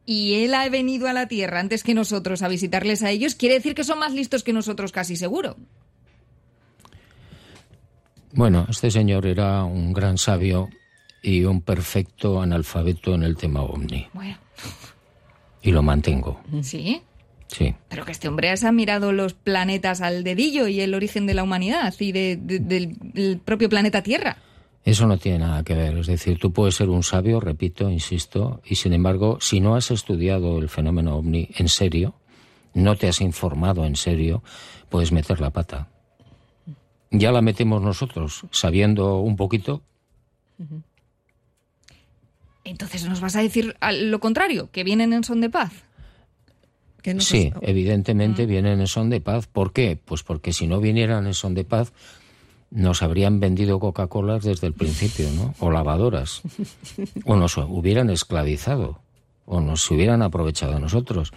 y 0.06 0.44
él 0.44 0.54
ha 0.54 0.66
venido 0.68 1.08
a 1.08 1.12
la 1.12 1.28
Tierra 1.28 1.60
antes 1.60 1.82
que 1.82 1.94
nosotros 1.94 2.42
a 2.42 2.48
visitarles 2.48 3.02
a 3.02 3.10
ellos, 3.10 3.34
quiere 3.34 3.56
decir 3.56 3.74
que 3.74 3.84
son 3.84 3.98
más 3.98 4.14
listos 4.14 4.42
que 4.42 4.52
nosotros, 4.54 4.90
casi 4.90 5.16
seguro. 5.16 5.56
Bueno, 8.32 8.66
este 8.70 8.90
señor 8.90 9.26
era 9.26 9.64
un 9.64 9.92
gran 9.92 10.18
sabio 10.18 10.68
y 11.26 11.44
un 11.44 11.60
perfecto 11.60 12.40
analfabeto 12.40 13.12
en 13.16 13.24
el 13.24 13.36
tema 13.36 13.62
ovni. 13.62 14.06
Bueno. 14.12 14.36
Y 15.60 15.72
lo 15.72 15.82
mantengo. 15.82 16.40
¿Sí? 16.62 17.02
Sí. 17.48 17.74
Pero 17.88 18.04
que 18.04 18.12
este 18.12 18.28
hombre 18.28 18.48
ha 18.50 18.72
mirado 18.72 19.10
los 19.10 19.34
planetas 19.34 20.02
al 20.02 20.22
dedillo 20.22 20.68
y 20.68 20.80
el 20.80 20.94
origen 20.94 21.26
de 21.26 21.34
la 21.34 21.42
humanidad 21.42 21.92
y 21.98 22.12
del 22.12 23.40
propio 23.44 23.68
planeta 23.68 24.04
Tierra. 24.04 24.36
Eso 24.84 25.08
no 25.08 25.18
tiene 25.18 25.40
nada 25.40 25.64
que 25.64 25.74
ver. 25.74 25.98
Es 25.98 26.06
decir, 26.06 26.38
tú 26.38 26.52
puedes 26.52 26.76
ser 26.76 26.90
un 26.90 27.02
sabio, 27.02 27.40
repito, 27.40 27.90
insisto, 27.90 28.62
y 28.64 28.76
sin 28.76 28.92
embargo, 28.92 29.38
si 29.40 29.58
no 29.58 29.74
has 29.74 29.90
estudiado 29.90 30.58
el 30.58 30.68
fenómeno 30.68 31.16
ovni 31.16 31.48
en 31.56 31.68
serio, 31.68 32.14
no 32.72 32.94
te 32.94 33.08
has 33.08 33.20
informado 33.20 33.84
en 33.84 33.96
serio, 33.96 34.44
puedes 34.88 35.10
meter 35.10 35.40
la 35.40 35.50
pata. 35.50 35.88
ya 37.10 37.32
la 37.32 37.42
metemos 37.42 37.82
nosotros, 37.82 38.44
sabiendo 38.52 39.18
un 39.18 39.34
poquito. 39.34 39.82
Entonces 42.66 43.08
nos 43.08 43.20
vas 43.20 43.36
a 43.36 43.42
decir 43.42 43.76
lo 43.92 44.20
contrario, 44.20 44.70
que 44.72 44.82
vienen 44.82 45.12
en 45.12 45.22
son 45.22 45.40
de 45.40 45.48
paz. 45.48 45.72
sí, 47.20 47.52
evidentemente 47.62 48.44
mm. 48.44 48.48
vienen 48.48 48.80
en 48.80 48.86
son 48.88 49.08
de 49.08 49.20
paz. 49.20 49.46
¿Por 49.46 49.72
qué? 49.72 49.96
Pues 50.04 50.24
porque 50.24 50.52
si 50.52 50.66
no 50.66 50.80
vinieran 50.80 51.26
en 51.26 51.34
son 51.34 51.54
de 51.54 51.64
paz, 51.64 51.92
nos 52.72 53.02
habrían 53.02 53.38
vendido 53.38 53.78
Coca-Colas 53.78 54.42
desde 54.42 54.66
el 54.66 54.72
principio, 54.72 55.30
¿no? 55.30 55.54
O 55.60 55.70
lavadoras. 55.70 56.42
O 57.24 57.36
nos 57.36 57.56
hubieran 57.56 58.10
esclavizado. 58.10 58.98
O 59.44 59.60
nos 59.60 59.88
hubieran 59.90 60.22
aprovechado 60.22 60.76
a 60.76 60.80
nosotros. 60.80 61.32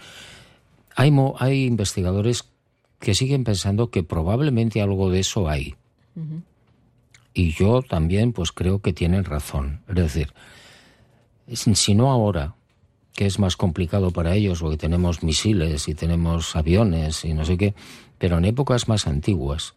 Hay, 0.96 1.12
hay 1.38 1.64
investigadores 1.64 2.50
que 2.98 3.14
siguen 3.14 3.44
pensando 3.44 3.90
que 3.90 4.02
probablemente 4.02 4.82
algo 4.82 5.10
de 5.10 5.20
eso 5.20 5.48
hay. 5.48 5.76
Y 7.32 7.52
yo 7.52 7.82
también, 7.82 8.32
pues 8.32 8.50
creo 8.50 8.80
que 8.80 8.92
tienen 8.92 9.24
razón. 9.24 9.80
Es 9.88 9.94
decir, 9.94 10.34
si 11.54 11.94
no 11.94 12.10
ahora, 12.10 12.54
que 13.14 13.26
es 13.26 13.38
más 13.38 13.56
complicado 13.56 14.10
para 14.10 14.34
ellos, 14.34 14.60
porque 14.60 14.76
tenemos 14.76 15.22
misiles 15.22 15.88
y 15.88 15.94
tenemos 15.94 16.56
aviones 16.56 17.24
y 17.24 17.34
no 17.34 17.44
sé 17.44 17.58
qué, 17.58 17.74
pero 18.18 18.38
en 18.38 18.44
épocas 18.44 18.88
más 18.88 19.06
antiguas 19.06 19.74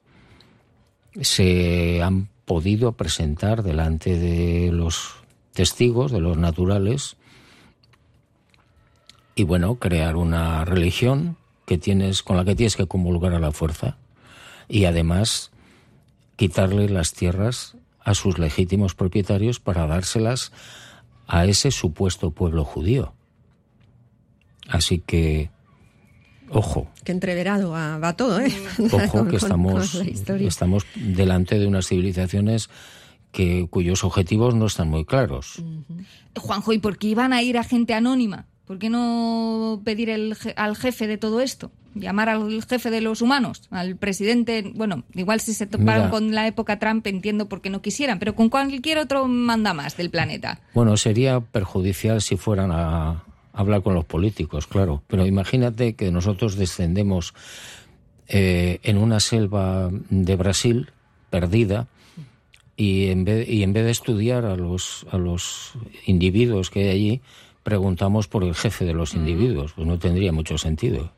se 1.22 2.02
han 2.02 2.30
podido 2.46 2.94
presentar 2.94 3.64
delante 3.64 4.18
de 4.18 4.72
los 4.72 5.16
testigos, 5.54 6.12
de 6.12 6.20
los 6.20 6.38
naturales, 6.38 7.16
y 9.36 9.44
bueno, 9.44 9.76
crear 9.76 10.16
una 10.16 10.64
religión 10.66 11.38
que 11.66 11.78
tienes, 11.78 12.22
con 12.24 12.38
la 12.38 12.46
que 12.46 12.56
tienes 12.56 12.76
que 12.76 12.88
comulgar 12.88 13.34
a 13.34 13.40
la 13.40 13.52
fuerza 13.52 13.98
y 14.68 14.86
además 14.86 15.52
quitarle 16.36 16.90
las 16.90 17.14
tierras 17.14 17.76
a 18.04 18.14
sus 18.14 18.38
legítimos 18.38 18.96
propietarios 18.96 19.60
para 19.60 19.88
dárselas 19.88 20.52
a 21.28 21.46
ese 21.46 21.72
supuesto 21.72 22.32
pueblo 22.32 22.66
judío. 22.66 23.14
Así 24.68 25.00
que, 25.00 25.50
ojo. 26.50 26.88
Que 27.04 27.12
entreverado 27.12 27.72
va, 27.72 28.14
todo, 28.16 28.40
¿eh? 28.40 28.54
Ojo, 28.92 29.28
que 29.28 29.36
estamos, 29.36 29.96
estamos 29.96 30.86
delante 30.96 31.60
de 31.60 31.68
unas 31.68 31.88
civilizaciones 31.88 32.70
que, 33.32 33.68
cuyos 33.70 34.04
objetivos 34.04 34.56
no 34.56 34.68
están 34.68 34.90
muy 34.90 35.06
claros. 35.06 35.62
Juanjo, 36.38 36.72
¿y 36.72 36.80
por 36.80 36.98
qué 36.98 37.08
iban 37.08 37.34
a 37.34 37.42
ir 37.42 37.58
a 37.58 37.64
gente 37.64 37.94
anónima? 37.94 38.46
¿Por 38.66 38.80
qué 38.80 38.90
no 38.90 39.82
pedir 39.84 40.10
el, 40.10 40.38
al 40.56 40.76
jefe 40.76 41.08
de 41.08 41.18
todo 41.18 41.42
esto? 41.42 41.72
Llamar 41.96 42.30
al 42.30 42.64
jefe 42.64 42.90
de 42.90 43.02
los 43.02 43.22
humanos, 43.22 43.64
al 43.70 43.98
presidente. 43.98 44.72
Bueno, 44.74 45.04
igual 45.14 45.42
si 45.42 45.54
se 45.54 45.68
toparon 45.68 46.10
con 46.10 46.34
la 46.34 46.48
época 46.48 46.80
Trump 46.80 47.06
entiendo 47.06 47.48
por 47.48 47.62
qué 47.62 47.70
no 47.70 47.82
quisieran, 47.82 48.20
pero 48.20 48.36
con 48.36 48.50
cualquier 48.50 48.98
otro 48.98 49.28
manda 49.28 49.74
más 49.74 49.96
del 49.98 50.10
planeta. 50.10 50.60
Bueno, 50.74 50.98
sería 50.98 51.40
perjudicial 51.42 52.22
si 52.22 52.38
fueran 52.38 52.72
a 52.72 53.24
hablar 53.54 53.84
con 53.84 53.94
los 53.94 54.06
políticos, 54.06 54.66
claro. 54.66 55.04
Pero 55.08 55.26
imagínate 55.26 55.94
que 55.94 56.12
nosotros 56.12 56.56
descendemos 56.56 57.34
eh, 58.28 58.80
en 58.84 58.98
una 58.98 59.20
selva 59.20 59.90
de 60.10 60.36
Brasil 60.36 60.92
perdida 61.30 61.88
y 62.76 63.08
en 63.08 63.26
vez, 63.26 63.48
y 63.48 63.64
en 63.64 63.74
vez 63.74 63.86
de 63.86 63.92
estudiar 63.92 64.46
a 64.46 64.56
los, 64.56 65.06
a 65.12 65.18
los 65.18 65.74
individuos 66.06 66.70
que 66.70 66.84
hay 66.84 66.90
allí, 66.90 67.22
preguntamos 67.64 68.28
por 68.28 68.44
el 68.44 68.54
jefe 68.54 68.86
de 68.86 68.94
los 68.94 69.16
individuos, 69.16 69.74
pues 69.74 69.88
no 69.88 69.98
tendría 69.98 70.32
mucho 70.32 70.58
sentido. 70.58 71.12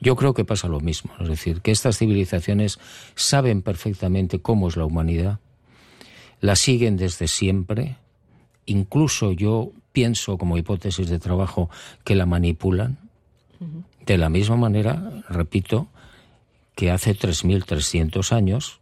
Yo 0.00 0.16
creo 0.16 0.32
que 0.32 0.44
pasa 0.44 0.68
lo 0.68 0.80
mismo, 0.80 1.12
es 1.20 1.28
decir, 1.28 1.60
que 1.60 1.70
estas 1.70 1.98
civilizaciones 1.98 2.78
saben 3.14 3.62
perfectamente 3.62 4.40
cómo 4.40 4.68
es 4.68 4.76
la 4.76 4.84
humanidad, 4.84 5.38
la 6.40 6.56
siguen 6.56 6.96
desde 6.96 7.28
siempre, 7.28 7.96
incluso 8.64 9.32
yo 9.32 9.72
pienso 9.92 10.38
como 10.38 10.56
hipótesis 10.56 11.08
de 11.08 11.18
trabajo 11.18 11.68
que 12.04 12.14
la 12.14 12.26
manipulan, 12.26 12.98
de 14.06 14.16
la 14.16 14.30
misma 14.30 14.56
manera, 14.56 15.22
repito, 15.28 15.88
que 16.74 16.90
hace 16.90 17.14
3.300 17.14 18.32
años, 18.32 18.80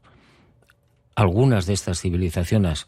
algunas 1.16 1.66
de 1.66 1.74
estas 1.74 2.00
civilizaciones, 2.00 2.86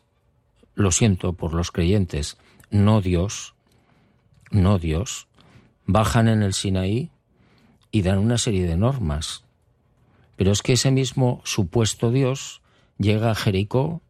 lo 0.77 0.93
siento 0.93 1.33
por 1.33 1.53
los 1.53 1.73
creyentes, 1.73 2.39
no 2.71 3.01
Dios, 3.01 3.55
no 4.51 4.79
Dios, 4.79 5.29
bajan 5.87 6.29
en 6.29 6.43
el 6.43 6.53
Sinaí 6.53 7.11
y 7.91 8.03
dan 8.03 8.19
una 8.19 8.39
serie 8.39 8.67
de 8.67 8.77
normas. 8.77 9.45
Pero 10.37 10.53
es 10.53 10.63
que 10.63 10.75
ese 10.75 10.91
mismo 10.91 11.41
supuesto 11.45 12.11
Dios 12.11 12.63
llega 12.99 13.31
a 13.31 13.35
Jericó 13.35 14.03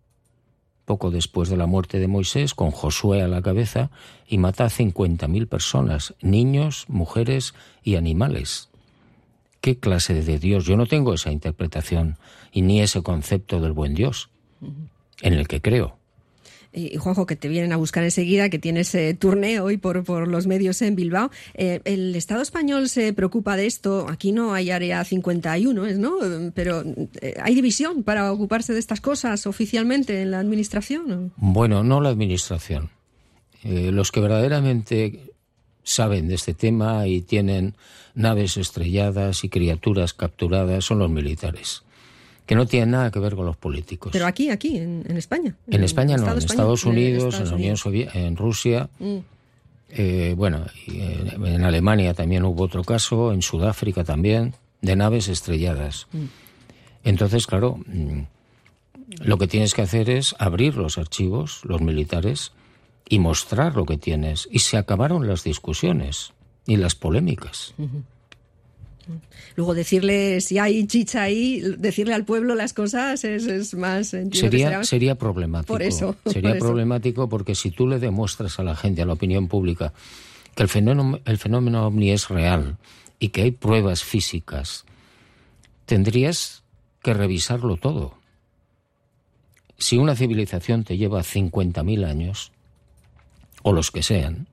poco 0.84 1.12
después 1.12 1.48
de 1.48 1.56
la 1.56 1.66
muerte 1.66 2.00
de 2.00 2.08
Moisés, 2.08 2.52
con 2.52 2.72
Josué 2.72 3.22
a 3.22 3.28
la 3.28 3.42
cabeza, 3.42 3.92
y 4.26 4.38
mata 4.38 4.64
a 4.64 4.70
50.000 4.70 5.46
personas, 5.46 6.14
niños, 6.20 6.86
mujeres 6.88 7.54
y 7.84 7.94
animales. 7.94 8.70
¿Qué 9.60 9.78
clase 9.78 10.14
de 10.14 10.38
Dios? 10.40 10.64
Yo 10.64 10.76
no 10.76 10.86
tengo 10.86 11.14
esa 11.14 11.30
interpretación 11.30 12.16
y 12.50 12.62
ni 12.62 12.80
ese 12.80 13.02
concepto 13.02 13.60
del 13.60 13.70
buen 13.70 13.94
Dios 13.94 14.30
en 15.22 15.34
el 15.34 15.46
que 15.46 15.60
creo 15.60 15.99
y 16.72 16.96
Juanjo, 16.96 17.26
que 17.26 17.36
te 17.36 17.48
vienen 17.48 17.72
a 17.72 17.76
buscar 17.76 18.04
enseguida, 18.04 18.48
que 18.48 18.58
tienes 18.58 18.94
eh, 18.94 19.14
turné 19.14 19.60
hoy 19.60 19.76
por, 19.76 20.04
por 20.04 20.28
los 20.28 20.46
medios 20.46 20.80
en 20.82 20.94
Bilbao. 20.94 21.30
Eh, 21.54 21.80
el 21.84 22.14
Estado 22.14 22.42
español 22.42 22.88
se 22.88 23.12
preocupa 23.12 23.56
de 23.56 23.66
esto. 23.66 24.06
Aquí 24.08 24.32
no 24.32 24.54
hay 24.54 24.70
área 24.70 25.04
51, 25.04 25.92
¿no? 25.98 26.18
Pero 26.54 26.84
eh, 27.20 27.34
¿hay 27.42 27.54
división 27.54 28.02
para 28.02 28.32
ocuparse 28.32 28.72
de 28.72 28.78
estas 28.78 29.00
cosas 29.00 29.46
oficialmente 29.46 30.22
en 30.22 30.30
la 30.30 30.38
administración? 30.38 31.32
Bueno, 31.36 31.82
no 31.82 32.00
la 32.00 32.10
administración. 32.10 32.90
los 33.64 34.12
que 34.12 34.20
verdaderamente 34.20 35.32
saben 35.82 36.28
de 36.28 36.34
este 36.34 36.54
tema 36.54 37.06
y 37.08 37.22
tienen 37.22 37.74
naves 38.14 38.56
estrelladas 38.56 39.44
y 39.44 39.48
criaturas 39.48 40.14
capturadas 40.14 40.84
son 40.84 41.00
los 41.00 41.10
militares 41.10 41.82
que 42.50 42.56
no 42.56 42.66
tiene 42.66 42.86
nada 42.86 43.12
que 43.12 43.20
ver 43.20 43.36
con 43.36 43.46
los 43.46 43.56
políticos. 43.56 44.10
Pero 44.12 44.26
aquí, 44.26 44.50
aquí, 44.50 44.76
en, 44.76 45.16
España. 45.16 45.54
En, 45.68 45.84
España 45.84 46.16
no, 46.16 46.32
en 46.32 46.38
Estados 46.38 46.84
Unidos, 46.84 47.38
en 47.38 47.48
la 47.48 47.54
Unión 47.54 47.76
Soviética, 47.76 48.18
en 48.18 48.36
Rusia. 48.36 48.88
Mm. 48.98 49.18
Eh, 49.90 50.34
bueno, 50.36 50.66
en, 50.88 51.62
Alemania 51.62 52.12
también 52.12 52.42
hubo 52.42 52.64
otro 52.64 52.82
caso, 52.82 53.32
en 53.32 53.42
Sudáfrica 53.42 54.02
también, 54.02 54.54
de 54.82 54.96
naves 54.96 55.28
estrelladas. 55.28 56.08
Mm. 56.10 56.24
Entonces, 57.04 57.46
claro, 57.46 57.78
mm, 57.86 58.22
lo 59.20 59.38
que 59.38 59.46
tienes 59.46 59.72
que 59.72 59.82
hacer 59.82 60.10
es 60.10 60.34
abrir 60.40 60.74
los 60.74 60.98
archivos, 60.98 61.60
los 61.62 61.80
militares, 61.80 62.50
y 63.08 63.20
mostrar 63.20 63.76
lo 63.76 63.86
que 63.86 63.96
tienes. 63.96 64.48
Y 64.50 64.58
se 64.58 64.76
acabaron 64.76 65.28
las 65.28 65.44
discusiones 65.44 66.32
y 66.66 66.78
las 66.78 66.96
polémicas. 66.96 67.74
Luego 69.56 69.74
decirle, 69.74 70.40
si 70.40 70.58
hay 70.58 70.86
chicha 70.86 71.22
ahí, 71.22 71.60
decirle 71.78 72.14
al 72.14 72.24
pueblo 72.24 72.54
las 72.54 72.72
cosas 72.72 73.24
es, 73.24 73.74
más... 73.74 74.08
Sería, 74.08 74.84
sería 74.84 75.14
problemático. 75.16 75.66
Por 75.72 75.82
eso. 75.82 76.16
Sería 76.26 76.58
problemático 76.58 77.28
porque 77.28 77.54
si 77.54 77.70
tú 77.70 77.86
le 77.86 77.98
demuestras 77.98 78.58
a 78.58 78.64
la 78.64 78.76
gente, 78.76 79.02
a 79.02 79.06
la 79.06 79.14
opinión 79.14 79.48
pública, 79.48 79.92
que 80.54 80.62
el 80.62 80.68
fenómeno, 80.68 81.20
el 81.24 81.38
fenómeno 81.38 81.86
ovni 81.86 82.10
es 82.10 82.28
real 82.28 82.76
y 83.18 83.28
que 83.28 83.42
hay 83.42 83.50
pruebas 83.50 84.02
físicas, 84.02 84.84
tendrías 85.86 86.62
que 87.02 87.14
revisarlo 87.14 87.76
todo. 87.76 88.14
Si 89.78 89.96
una 89.96 90.14
civilización 90.14 90.84
te 90.84 90.98
lleva 90.98 91.20
50.000 91.20 92.06
años, 92.06 92.52
o 93.62 93.72
los 93.72 93.90
que 93.90 94.02
sean, 94.02 94.46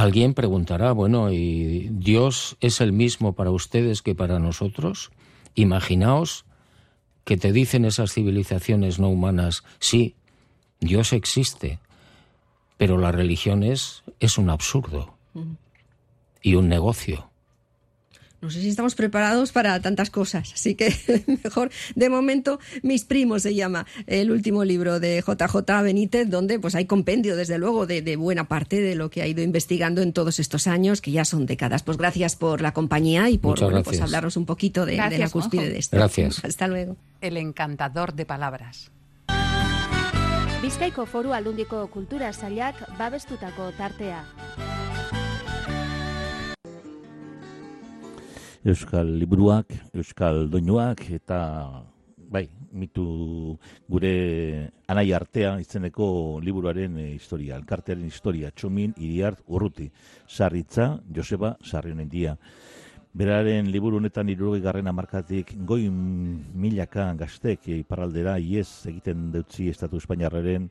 Alguien 0.00 0.32
preguntará, 0.32 0.92
bueno, 0.92 1.30
¿y 1.30 1.90
Dios 1.92 2.56
es 2.62 2.80
el 2.80 2.90
mismo 2.90 3.34
para 3.34 3.50
ustedes 3.50 4.00
que 4.00 4.14
para 4.14 4.38
nosotros? 4.38 5.10
Imaginaos 5.54 6.46
que 7.24 7.36
te 7.36 7.52
dicen 7.52 7.84
esas 7.84 8.14
civilizaciones 8.14 8.98
no 8.98 9.10
humanas, 9.10 9.62
sí, 9.78 10.14
Dios 10.80 11.12
existe, 11.12 11.80
pero 12.78 12.96
la 12.96 13.12
religión 13.12 13.62
es, 13.62 14.02
es 14.20 14.38
un 14.38 14.48
absurdo 14.48 15.18
y 16.40 16.54
un 16.54 16.70
negocio 16.70 17.29
no 18.40 18.50
sé 18.50 18.60
si 18.60 18.68
estamos 18.68 18.94
preparados 18.94 19.52
para 19.52 19.78
tantas 19.80 20.10
cosas, 20.10 20.52
así 20.54 20.74
que 20.74 20.94
mejor 21.44 21.70
de 21.94 22.08
momento 22.08 22.58
Mis 22.82 23.04
primos 23.04 23.42
se 23.42 23.54
llama 23.54 23.86
el 24.06 24.30
último 24.30 24.64
libro 24.64 25.00
de 25.00 25.22
JJ 25.26 25.82
Benítez, 25.82 26.28
donde 26.30 26.58
pues 26.58 26.74
hay 26.74 26.86
compendio 26.86 27.36
desde 27.36 27.58
luego 27.58 27.86
de, 27.86 28.16
buena 28.16 28.44
parte 28.44 28.80
de 28.80 28.94
lo 28.94 29.10
que 29.10 29.22
ha 29.22 29.26
ido 29.26 29.42
investigando 29.42 30.02
en 30.02 30.12
todos 30.12 30.38
estos 30.38 30.66
años, 30.66 31.00
que 31.00 31.10
ya 31.10 31.24
son 31.24 31.46
décadas. 31.46 31.82
Pues 31.82 31.98
gracias 31.98 32.36
por 32.36 32.60
la 32.60 32.72
compañía 32.72 33.30
y 33.30 33.38
por 33.38 33.58
pues, 33.84 34.00
hablarnos 34.00 34.36
un 34.36 34.46
poquito 34.46 34.86
de, 34.86 34.96
la 34.96 35.28
cúspide 35.28 35.68
de 35.68 35.78
esto. 35.78 35.96
Gracias. 35.96 36.44
Hasta 36.44 36.66
luego. 36.68 36.96
El 37.20 37.36
encantador 37.36 38.14
de 38.14 38.26
palabras. 38.26 38.90
Bizkaiko 40.62 41.06
foru 41.06 41.32
aldundiko 41.32 41.86
kultura 41.88 42.34
sailak 42.34 42.76
babestutako 42.98 43.72
tartea. 43.78 44.24
Euskal 48.64 49.08
liburuak, 49.16 49.72
euskal 49.96 50.44
doinuak 50.52 51.06
eta 51.16 51.38
bai, 52.30 52.44
mitu 52.76 53.56
gure 53.88 54.12
anai 54.86 55.12
artea 55.16 55.54
izeneko 55.62 56.38
liburuaren 56.44 56.98
e, 57.00 57.06
historia, 57.14 57.56
elkartearen 57.56 58.04
historia, 58.04 58.52
txomin, 58.52 58.92
iriart, 58.98 59.40
urruti, 59.48 59.88
sarritza, 60.28 61.00
Joseba, 61.08 61.56
sarrionen 61.64 62.08
dia. 62.08 62.36
Beraren 63.16 63.72
liburu 63.72 63.98
honetan 63.98 64.28
irurogei 64.30 64.60
garren 64.62 64.86
amarkatik 64.86 65.56
goi 65.66 65.88
milaka 65.90 67.08
gaztek 67.18 67.66
iparraldera 67.80 68.36
iez 68.38 68.86
egiten 68.86 69.32
dutzi 69.32 69.66
Estatu 69.72 69.98
Espainiarraren 69.98 70.68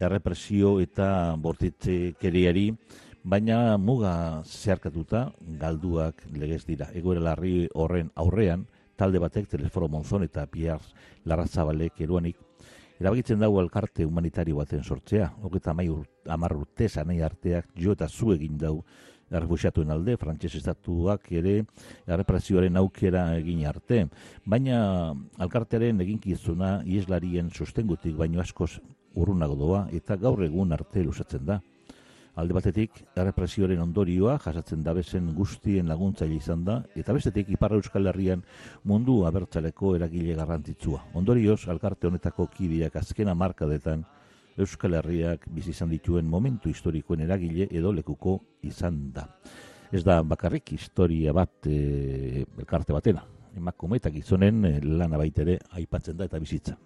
errepresio 0.00 0.80
eta 0.82 1.36
bortitzekeriari, 1.38 2.72
baina 3.26 3.74
muga 3.76 4.42
zeharkatuta 4.46 5.32
galduak 5.58 6.22
legez 6.30 6.62
dira. 6.66 6.86
Egoera 6.94 7.24
larri 7.32 7.66
horren 7.74 8.12
aurrean, 8.14 8.62
talde 8.96 9.18
batek 9.18 9.48
teleforo 9.50 9.88
monzon 9.90 10.22
eta 10.22 10.44
piar 10.46 10.84
larrazabalek 11.26 11.98
eruanik 12.06 12.38
erabakitzen 13.00 13.42
dago 13.42 13.58
elkarte 13.60 14.06
humanitario 14.06 14.56
baten 14.62 14.84
sortzea. 14.84 15.32
Hogeta 15.42 15.74
amai 15.74 15.88
ur, 15.90 16.06
amar 16.30 16.54
urte 16.54 16.88
zanei 16.88 17.18
arteak 17.20 17.74
jo 17.74 17.98
eta 17.98 18.08
zu 18.08 18.30
egin 18.32 18.56
dau 18.62 18.78
errefusiatuen 19.26 19.90
alde, 19.90 20.14
frantses 20.16 20.54
estatuak 20.54 21.26
ere 21.34 21.64
errepresioaren 22.06 22.78
aukera 22.78 23.32
egin 23.40 23.66
arte. 23.66 24.04
Baina 24.46 24.78
alkartearen 25.42 26.00
eginkizuna 26.06 26.76
ieslarien 26.86 27.50
sustengutik 27.50 28.14
baino 28.16 28.40
askoz 28.40 28.76
urrunago 29.16 29.56
doa 29.58 29.88
eta 29.90 30.14
gaur 30.14 30.46
egun 30.46 30.78
arte 30.78 31.02
lusatzen 31.02 31.44
da. 31.44 31.60
Alde 32.36 32.52
batetik, 32.52 32.98
errepresioaren 33.16 33.80
ondorioa 33.80 34.34
jasatzen 34.44 34.82
dabezen 34.84 35.30
guztien 35.34 35.86
laguntzaile 35.88 36.36
izan 36.36 36.66
da, 36.66 36.74
eta 36.92 37.14
bestetik, 37.16 37.48
Iparra 37.54 37.78
Euskal 37.80 38.10
Herrian 38.10 38.42
mundu 38.84 39.22
abertzaleko 39.24 39.94
eragile 39.96 40.36
garrantzitsua. 40.36 41.00
Ondorioz, 41.16 41.62
alkarte 41.72 42.10
honetako 42.10 42.50
kidiak 42.52 42.98
azkena 43.00 43.32
markadetan 43.32 44.04
Euskal 44.60 44.98
Herriak 45.00 45.48
bizi 45.48 45.72
izan 45.72 45.88
dituen 45.88 46.28
momentu 46.28 46.68
historikoen 46.68 47.24
eragile 47.24 47.70
edo 47.70 47.94
lekuko 47.96 48.36
izan 48.68 49.00
da. 49.16 49.24
Ez 49.92 50.04
da 50.04 50.20
bakarrik 50.20 50.74
historia 50.76 51.32
bat 51.32 51.68
e, 51.72 52.44
elkarte 52.58 52.92
batena. 52.92 53.24
Emakumeetak 53.56 54.12
gizonen 54.18 54.64
e, 54.68 54.74
lana 54.84 55.16
baitere 55.16 55.56
aipatzen 55.72 56.20
da 56.20 56.28
eta 56.28 56.40
bizitza. 56.42 56.76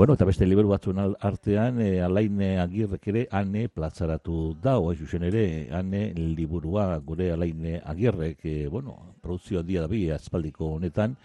Bueno, 0.00 0.14
eta 0.16 0.24
beste 0.24 0.46
liburu 0.48 0.70
batzuen 0.70 0.96
artean, 1.28 1.76
e, 1.84 1.98
alaine 2.00 2.46
agirrek 2.62 3.02
ere, 3.10 3.24
ane 3.36 3.66
plazaratu 3.68 4.36
da, 4.64 4.78
oa 4.80 4.94
zuzen 4.94 5.26
ere, 5.28 5.42
ane 5.76 6.00
liburua 6.16 6.86
gure 7.04 7.26
alaine 7.34 7.74
agirrek, 7.92 8.38
e, 8.48 8.54
bueno, 8.72 8.94
produzio 9.20 9.60
handia 9.60 9.82
da 9.84 9.90
bi, 9.92 10.06
azpaldiko 10.08 10.70
honetan, 10.78 11.18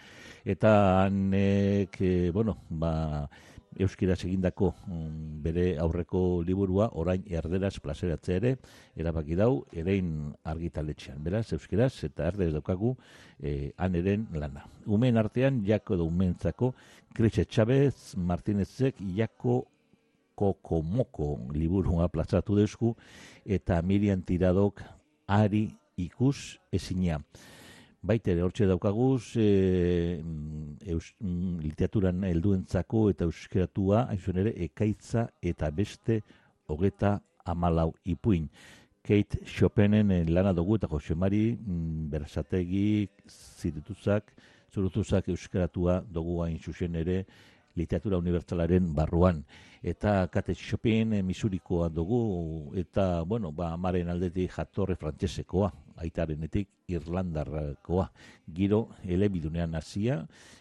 eta 0.43 0.73
anek, 1.05 1.95
e, 2.01 2.11
bueno, 2.35 2.57
ba, 2.67 2.91
euskera 3.79 4.15
egindako 4.15 4.71
mm, 4.88 5.41
bere 5.43 5.65
aurreko 5.81 6.41
liburua 6.47 6.89
orain 7.01 7.23
erderaz 7.27 7.75
plazeratzea 7.83 8.39
ere 8.39 8.55
erabaki 8.95 9.35
dau 9.35 9.65
erein 9.73 10.33
argitaletxean. 10.43 11.21
Beraz, 11.23 11.51
euskeraz 11.53 11.93
eta 12.07 12.27
erderaz 12.31 12.53
daukagu 12.55 12.95
e, 13.39 13.71
aneren 13.77 14.27
lana. 14.33 14.65
Umen 14.85 15.17
artean, 15.17 15.63
jako 15.65 15.95
edo 15.95 16.07
umentzako, 16.07 16.73
Krise 17.15 17.45
Chavez 17.45 18.15
Martinezek 18.17 18.95
jako 19.15 19.63
kokomoko 20.35 21.38
liburua 21.55 22.09
plazaratu 22.11 22.57
deusku 22.59 22.95
eta 23.45 23.81
Miriam 23.81 24.21
Tiradok 24.21 24.81
ari 25.27 25.69
ikus 25.95 26.57
ezinean 26.75 27.23
baitere 28.06 28.44
hortxe 28.46 28.68
daukaguz 28.70 29.36
e, 29.41 30.22
eus, 30.94 31.12
mm, 31.20 31.60
literaturan 31.63 32.24
helduentzako 32.28 33.10
eta 33.12 33.26
euskeratua 33.26 34.06
hain 34.12 34.41
ere 34.44 34.54
ekaitza 34.68 35.28
eta 35.41 35.72
beste 35.72 36.22
hogeta 36.68 37.20
amalau 37.46 37.94
ipuin. 38.06 38.50
Kate 39.06 39.44
Chopinen 39.46 40.12
eh, 40.12 40.24
lana 40.26 40.54
dugu 40.54 40.78
eta 40.80 40.88
Jose 40.89 41.15
Mari 41.15 41.56
mm, 41.56 42.08
berazategi 42.10 43.08
zirutuzak, 43.30 44.32
zurutuzak 44.74 45.30
euskeratua 45.30 46.00
dugu 46.02 46.41
hain 46.44 46.58
zuzen 46.60 46.96
ere 46.96 47.24
literatura 47.75 48.17
unibertsalaren 48.17 48.93
barruan. 48.95 49.43
Eta 49.85 50.27
Kate 50.33 50.55
Chopin 50.55 51.13
e, 51.13 51.21
misurikoa 51.21 51.89
dugu 51.93 52.73
eta, 52.75 53.21
bueno, 53.21 53.51
ba, 53.51 53.71
amaren 53.75 54.09
aldetik 54.09 54.55
jatorre 54.55 54.95
frantsesekoa 54.97 55.71
aitarenetik 56.01 56.69
Irlandarkoa. 56.89 58.09
Giro 58.55 58.81
elebidunean 59.03 59.75
hasia, 59.75 60.19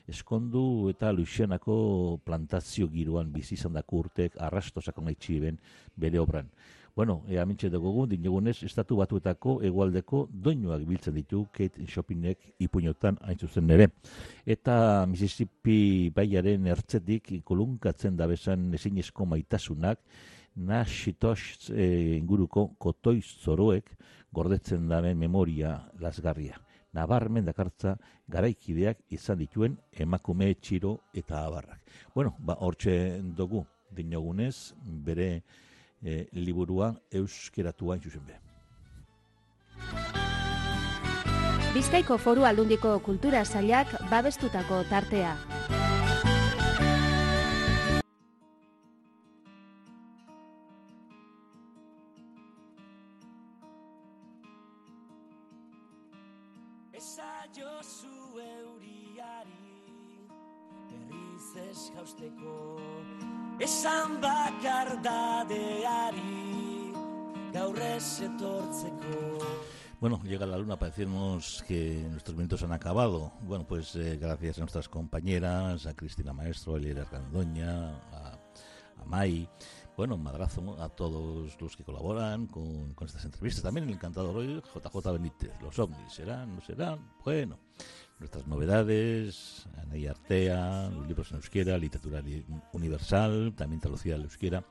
eskondu 0.08 0.90
eta 0.92 1.12
Luisianako 1.12 2.20
plantazio 2.24 2.88
giroan 2.92 3.32
bizi 3.32 3.56
izan 3.58 3.74
dako 3.80 4.04
urtek 4.04 4.36
arrastosako 4.40 5.02
nahi 5.08 5.56
bere 5.96 6.18
obran. 6.18 6.50
Bueno, 6.96 7.24
ea 7.26 7.42
mintxe 7.42 7.66
dugu 7.74 8.04
dinogunez, 8.06 8.60
estatu 8.62 8.94
batuetako 9.00 9.56
egualdeko 9.66 10.28
doinuak 10.30 10.84
biltzen 10.86 11.16
ditu 11.16 11.40
Kate 11.50 11.82
Shoppingek 11.90 12.52
ipuñotan 12.62 13.18
hain 13.26 13.38
zuzen 13.38 13.72
ere. 13.74 13.88
Eta 14.46 14.76
Mississippi 15.10 16.12
baiaren 16.14 16.68
ertzetik 16.70 17.32
kolunkatzen 17.42 18.14
da 18.14 18.28
bezan 18.30 18.68
ezinezko 18.78 19.26
maitasunak, 19.26 19.98
nasitos 20.54 21.72
e, 21.74 22.14
inguruko 22.20 22.68
kotoi 22.78 23.18
zoroek 23.26 23.90
gordetzen 24.30 24.86
daren 24.86 25.18
memoria 25.18 25.74
lasgarria. 25.98 26.62
Nabarmen 26.94 27.50
dakartza 27.50 27.96
garaikideak 28.30 29.02
izan 29.10 29.42
dituen 29.42 29.74
emakume 29.90 30.54
txiro 30.54 31.00
eta 31.12 31.42
abarrak. 31.42 31.82
Bueno, 32.14 32.36
ba, 32.38 32.54
hortxe 32.54 33.18
dugu 33.34 33.66
dinogunez, 33.90 34.76
bere 34.84 35.42
e, 36.04 36.26
liburua 36.32 36.94
euskeratua 37.10 37.98
zuzen 37.98 38.26
be. 38.28 38.40
Bizkaiko 41.74 42.18
foru 42.22 42.44
aldundiko 42.46 42.98
kultura 43.02 43.44
zailak 43.44 43.96
babestutako 44.10 44.84
tartea. 44.90 45.34
Esan 63.60 64.20
bakar 64.20 65.00
dadeari 65.02 66.92
gaur 67.52 67.78
etortzeko. 67.78 69.38
Bueno, 70.00 70.20
llega 70.24 70.44
la 70.44 70.58
luna 70.58 70.76
para 70.76 70.90
decirnos 70.90 71.64
que 71.66 72.06
nuestros 72.10 72.36
minutos 72.36 72.62
han 72.62 72.72
acabado. 72.72 73.32
Bueno, 73.42 73.64
pues 73.66 73.94
eh, 73.96 74.18
gracias 74.20 74.58
a 74.58 74.60
nuestras 74.60 74.88
compañeras, 74.88 75.86
a 75.86 75.94
Cristina 75.94 76.32
Maestro, 76.32 76.74
a 76.74 76.78
Elira 76.78 77.02
Argandoña, 77.02 77.90
a, 78.12 78.38
a 79.00 79.04
Mai, 79.06 79.48
bueno, 79.96 80.18
madrazo 80.18 80.76
a 80.82 80.88
todos 80.88 81.60
los 81.60 81.76
que 81.76 81.84
colaboran 81.84 82.48
con, 82.48 82.92
con 82.94 83.06
estas 83.06 83.24
entrevistas. 83.24 83.62
También 83.62 83.86
el 83.86 83.94
encantador 83.94 84.36
hoy, 84.36 84.60
JJ 84.74 85.12
Benítez. 85.12 85.52
Los 85.62 85.78
ovnis, 85.78 86.12
¿serán? 86.12 86.56
¿No 86.56 86.60
serán? 86.60 86.98
Bueno, 87.24 87.58
nuestras 88.18 88.46
novedades, 88.46 89.66
Anay 89.82 90.06
Artea, 90.06 90.88
los 90.90 91.06
libros 91.06 91.30
en 91.30 91.36
euskera, 91.36 91.78
literatura 91.78 92.22
universal, 92.72 93.52
también 93.56 93.80
traducida 93.80 94.14
al 94.14 94.22
euskera. 94.22 94.64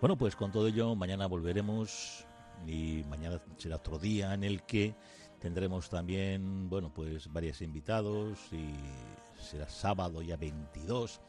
Bueno, 0.00 0.16
pues 0.16 0.36
con 0.36 0.52
todo 0.52 0.68
ello, 0.68 0.94
mañana 0.94 1.26
volveremos 1.26 2.24
y 2.66 3.02
mañana 3.08 3.40
será 3.56 3.76
otro 3.76 3.98
día 3.98 4.34
en 4.34 4.44
el 4.44 4.62
que 4.62 4.94
tendremos 5.38 5.88
también, 5.88 6.68
bueno, 6.68 6.92
pues 6.92 7.32
varios 7.32 7.62
invitados 7.62 8.38
y 8.52 8.74
será 9.42 9.68
sábado 9.68 10.22
ya 10.22 10.36
22. 10.36 11.20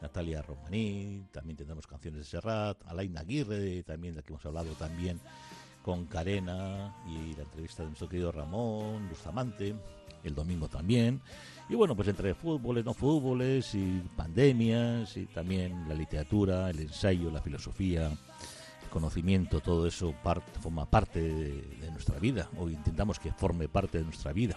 Natalia 0.00 0.42
Romaní, 0.42 1.24
también 1.32 1.56
tendremos 1.56 1.86
canciones 1.86 2.20
de 2.20 2.24
Serrat, 2.26 2.78
Alain 2.86 3.16
Aguirre, 3.16 3.82
también 3.84 4.14
de 4.14 4.20
la 4.20 4.22
que 4.22 4.32
hemos 4.32 4.44
hablado 4.44 4.72
también 4.72 5.18
con 5.82 6.06
Carena 6.06 6.94
y 7.06 7.34
la 7.36 7.42
entrevista 7.42 7.82
de 7.82 7.88
nuestro 7.88 8.08
querido 8.08 8.32
Ramón 8.32 9.08
Bustamante 9.08 9.74
el 10.24 10.34
domingo 10.34 10.68
también. 10.68 11.20
Y 11.68 11.74
bueno, 11.74 11.96
pues 11.96 12.08
entre 12.08 12.34
fútboles, 12.34 12.84
no 12.84 12.92
fútboles 12.92 13.74
y 13.74 14.02
pandemias 14.16 15.16
y 15.16 15.26
también 15.26 15.88
la 15.88 15.94
literatura, 15.94 16.68
el 16.70 16.80
ensayo, 16.80 17.30
la 17.30 17.40
filosofía, 17.40 18.08
el 18.08 18.88
conocimiento, 18.90 19.60
todo 19.60 19.86
eso 19.86 20.14
forma 20.60 20.84
parte 20.84 21.20
de, 21.20 21.90
nuestra 21.90 22.18
vida 22.18 22.48
o 22.58 22.68
intentamos 22.68 23.18
que 23.18 23.32
forme 23.32 23.68
parte 23.68 23.98
de 23.98 24.04
nuestra 24.04 24.32
vida. 24.32 24.56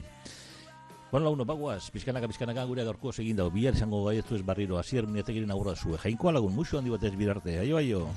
Bueno, 1.12 1.26
la 1.26 1.32
uno 1.32 1.46
baguas, 1.46 1.90
pizkanaka, 1.90 2.28
pizkanaka, 2.28 2.66
gure 2.66 2.84
gaurko 2.84 3.14
seginda, 3.14 3.48
bihar 3.48 3.74
izango 3.74 4.04
gai 4.04 4.18
ez 4.18 4.44
barriro, 4.44 4.78
asier, 4.78 5.08
minetekiren 5.08 5.52
aurra 5.52 5.76
zue. 5.76 5.98
Jainkoa 5.98 6.34
lagun, 6.34 6.54
musu 6.54 6.78
handi 6.78 6.90
batez 6.90 7.16
birarte, 7.16 7.60
aio, 7.60 7.78
aio. 7.78 8.10